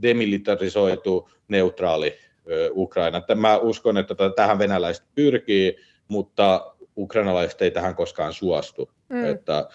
demilitarisoitu, 0.01 1.29
neutraali 1.47 2.13
Ukraina. 2.71 3.21
Mä 3.35 3.57
uskon, 3.57 3.97
että 3.97 4.15
tähän 4.35 4.59
venäläiset 4.59 5.05
pyrkii, 5.15 5.75
mutta 6.07 6.75
ukrainalaiset 6.97 7.61
ei 7.61 7.71
tähän 7.71 7.95
koskaan 7.95 8.33
suostu. 8.33 8.91
Mm. 9.09 9.25
Että, 9.25 9.69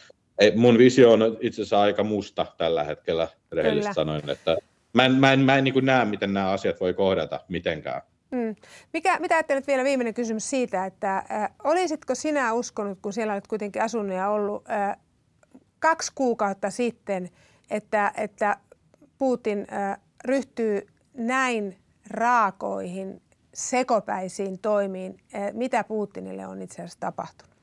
mun 0.57 0.79
visio 0.79 1.13
on 1.13 1.37
itse 1.41 1.63
asiassa 1.63 1.81
aika 1.81 2.05
musta 2.05 2.47
tällä 2.59 2.85
hetkellä, 2.85 3.29
rehellisesti 3.53 3.95
sanoen. 3.95 4.31
Että 4.31 4.57
mä 4.93 5.05
en, 5.05 5.13
mä 5.13 5.33
en, 5.33 5.41
mä 5.41 5.59
en 5.59 5.65
niin 5.65 5.87
näe, 5.87 6.05
miten 6.05 6.35
nämä 6.35 6.51
asiat 6.51 6.81
voi 6.81 6.95
kohdata 6.95 7.41
mitenkään. 7.49 8.03
Mm. 8.31 8.57
Mikä, 8.93 9.19
mitä 9.21 9.35
ajattelet 9.35 9.67
vielä 9.67 9.85
viimeinen 9.85 10.15
kysymys 10.15 10.51
siitä, 10.51 10.87
että 10.87 11.17
äh, 11.17 11.51
olisitko 11.65 12.15
sinä 12.15 12.53
uskonut, 12.53 12.99
kun 13.03 13.13
siellä 13.13 13.33
olet 13.33 13.47
kuitenkin 13.47 13.83
asunut 13.83 14.17
ja 14.17 14.31
ollut 14.31 14.71
äh, 14.71 14.97
kaksi 15.79 16.13
kuukautta 16.15 16.71
sitten, 16.71 17.31
että, 17.71 18.13
että 18.17 18.57
Putin 19.19 19.67
ryhtyy 20.25 20.87
näin 21.15 21.77
raakoihin, 22.11 23.23
sekopäisiin 23.55 24.59
toimiin, 24.59 25.17
mitä 25.53 25.85
Putinille 25.85 26.47
on 26.47 26.63
itse 26.63 26.75
asiassa 26.75 27.01
tapahtunut? 27.01 27.59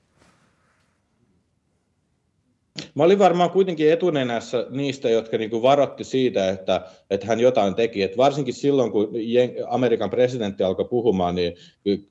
Mä 2.95 3.03
olin 3.03 3.19
varmaan 3.19 3.49
kuitenkin 3.49 3.91
etunenässä 3.91 4.67
niistä, 4.69 5.09
jotka 5.09 5.37
niin 5.37 5.61
varotti 5.61 6.03
siitä, 6.03 6.49
että, 6.49 6.81
että 7.09 7.27
hän 7.27 7.39
jotain 7.39 7.75
teki. 7.75 8.03
Et 8.03 8.17
varsinkin 8.17 8.53
silloin, 8.53 8.91
kun 8.91 9.09
Amerikan 9.67 10.09
presidentti 10.09 10.63
alkoi 10.63 10.85
puhumaan, 10.85 11.35
niin 11.35 11.55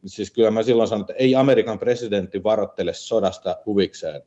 siis 0.07 0.31
kyllä 0.31 0.51
mä 0.51 0.63
silloin 0.63 0.89
sanoin, 0.89 1.01
että 1.03 1.13
ei 1.13 1.35
Amerikan 1.35 1.79
presidentti 1.79 2.43
varottele 2.43 2.93
sodasta 2.93 3.57
huvikseen. 3.67 4.23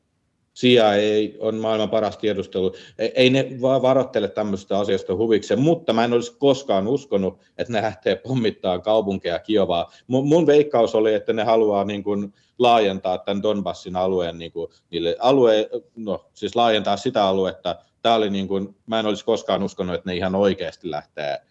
CIA 0.57 1.37
on 1.39 1.55
maailman 1.55 1.89
paras 1.89 2.17
tiedustelu. 2.17 2.75
Ei 2.97 3.29
ne 3.29 3.47
varoittele 3.61 4.27
tämmöistä 4.27 4.79
asiasta 4.79 5.15
huvikseen, 5.15 5.59
mutta 5.59 5.93
mä 5.93 6.05
en 6.05 6.13
olisi 6.13 6.35
koskaan 6.39 6.87
uskonut, 6.87 7.39
että 7.57 7.73
ne 7.73 7.81
lähtee 7.81 8.15
pommittaa 8.15 8.79
kaupunkeja 8.79 9.39
Kiovaa. 9.39 9.91
Mun, 10.07 10.47
veikkaus 10.47 10.95
oli, 10.95 11.13
että 11.13 11.33
ne 11.33 11.43
haluaa 11.43 11.83
niin 11.83 12.03
kuin 12.03 12.33
laajentaa 12.59 13.17
tämän 13.17 13.43
Donbassin 13.43 13.95
alueen, 13.95 14.37
niin 14.37 14.51
kuin, 14.51 14.67
niille 14.91 15.15
alue, 15.19 15.69
no, 15.95 16.29
siis 16.33 16.55
laajentaa 16.55 16.97
sitä 16.97 17.25
aluetta. 17.25 17.75
Tämä 18.01 18.15
oli 18.15 18.29
niin 18.29 18.47
kuin, 18.47 18.75
mä 18.85 18.99
en 18.99 19.05
olisi 19.05 19.25
koskaan 19.25 19.63
uskonut, 19.63 19.95
että 19.95 20.09
ne 20.09 20.15
ihan 20.15 20.35
oikeasti 20.35 20.91
lähtee 20.91 21.41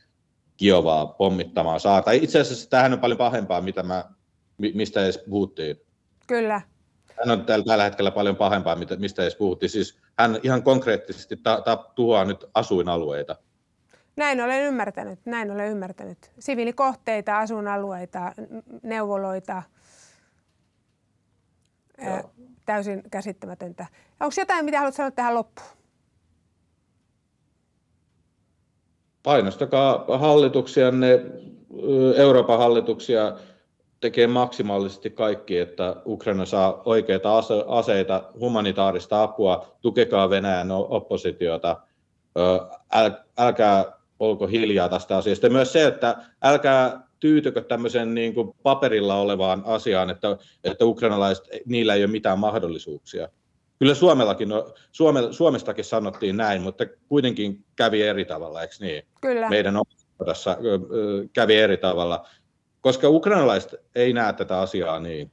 Kiovaa 0.56 1.06
pommittamaan 1.06 1.80
saarta. 1.80 2.10
Itse 2.10 2.40
asiassa 2.40 2.70
tämähän 2.70 2.92
on 2.92 3.00
paljon 3.00 3.18
pahempaa, 3.18 3.60
mitä 3.60 3.82
mä, 3.82 4.04
mistä 4.58 5.04
edes 5.04 5.20
puhuttiin. 5.28 5.76
Kyllä. 6.26 6.60
Hän 7.18 7.30
on 7.38 7.46
tällä 7.46 7.84
hetkellä 7.84 8.10
paljon 8.10 8.36
pahempaa, 8.36 8.76
mistä 8.98 9.22
edes 9.22 9.36
puhuttiin. 9.36 9.70
Siis 9.70 9.98
hän 10.18 10.38
ihan 10.42 10.62
konkreettisesti 10.62 11.36
ta- 11.36 11.60
ta- 11.64 11.90
tuhoaa 11.94 12.24
nyt 12.24 12.44
asuinalueita. 12.54 13.36
Näin 14.16 14.40
olen 14.40 14.62
ymmärtänyt, 14.62 15.18
näin 15.24 15.50
olen 15.50 15.70
ymmärtänyt. 15.70 16.18
Siviilikohteita, 16.38 17.38
asuinalueita, 17.38 18.32
neuvoloita. 18.82 19.62
Joo. 22.04 22.30
Täysin 22.64 23.02
käsittämätöntä. 23.10 23.86
Onko 24.20 24.34
jotain, 24.38 24.64
mitä 24.64 24.78
haluat 24.78 24.94
sanoa 24.94 25.10
tähän 25.10 25.34
loppuun? 25.34 25.68
Painostakaa 29.22 30.18
hallituksianne, 30.18 31.20
Euroopan 32.16 32.58
hallituksia 32.58 33.32
tekee 34.00 34.26
maksimaalisesti 34.26 35.10
kaikki, 35.10 35.58
että 35.58 35.96
Ukraina 36.06 36.44
saa 36.44 36.82
oikeita 36.84 37.38
aseita, 37.66 38.24
humanitaarista 38.40 39.22
apua, 39.22 39.76
tukekaa 39.80 40.30
Venäjän 40.30 40.70
oppositiota, 40.70 41.76
älkää 43.38 43.84
olko 44.18 44.46
hiljaa 44.46 44.88
tästä 44.88 45.16
asiasta. 45.16 45.48
Myös 45.48 45.72
se, 45.72 45.86
että 45.86 46.16
älkää 46.42 47.00
tyytykö 47.20 47.60
tämmöisen 47.60 48.14
niin 48.14 48.34
kuin 48.34 48.54
paperilla 48.62 49.16
olevaan 49.16 49.62
asiaan, 49.66 50.10
että, 50.10 50.36
että 50.64 50.84
ukrainalaiset, 50.84 51.44
niillä 51.66 51.94
ei 51.94 52.04
ole 52.04 52.10
mitään 52.10 52.38
mahdollisuuksia. 52.38 53.28
Kyllä 53.78 53.94
Suomellakin, 53.94 54.48
Suome, 54.92 55.20
Suomestakin 55.30 55.84
sanottiin 55.84 56.36
näin, 56.36 56.62
mutta 56.62 56.84
kuitenkin 57.08 57.64
kävi 57.76 58.02
eri 58.02 58.24
tavalla, 58.24 58.62
eikö 58.62 58.74
niin? 58.80 59.02
Kyllä. 59.20 59.48
Meidän 59.48 59.76
omassa 60.20 60.56
kävi 61.32 61.56
eri 61.56 61.76
tavalla 61.76 62.26
koska 62.86 63.08
ukrainalaiset 63.08 63.74
ei 63.94 64.12
näe 64.12 64.32
tätä 64.32 64.60
asiaa 64.60 65.00
niin. 65.00 65.30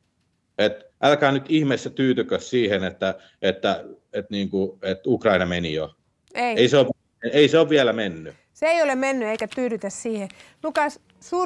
Et 0.57 0.85
älkää 1.01 1.31
nyt 1.31 1.45
ihmeessä 1.49 1.89
tyytykö 1.89 2.39
siihen, 2.39 2.83
että, 2.83 3.15
että, 3.41 3.83
että, 4.13 4.31
niin 4.31 4.49
kuin, 4.49 4.79
että 4.81 5.03
Ukraina 5.09 5.45
meni 5.45 5.73
jo. 5.73 5.95
Ei. 6.33 6.55
Ei, 6.57 6.67
se 6.67 6.77
ole, 6.77 6.87
ei 7.31 7.47
se 7.47 7.59
ole 7.59 7.69
vielä 7.69 7.93
mennyt. 7.93 8.35
Se 8.53 8.65
ei 8.65 8.81
ole 8.81 8.95
mennyt 8.95 9.27
eikä 9.27 9.47
tyydytä 9.55 9.89
siihen. 9.89 10.29
Lukas, 10.63 10.99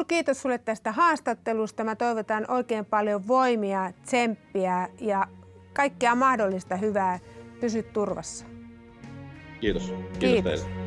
kiitos 0.07 0.41
sulle 0.41 0.57
tästä 0.57 0.91
haastattelusta. 0.91 1.83
Mä 1.83 1.95
toivotan 1.95 2.51
oikein 2.51 2.85
paljon 2.85 3.27
voimia, 3.27 3.91
tsemppiä 4.05 4.89
ja 5.01 5.27
kaikkea 5.73 6.15
mahdollista 6.15 6.75
hyvää. 6.75 7.19
Pysy 7.59 7.83
turvassa. 7.83 8.45
Kiitos. 9.61 9.83
Kiitos, 9.83 10.19
Kiitos. 10.19 10.61
teille. 10.61 10.86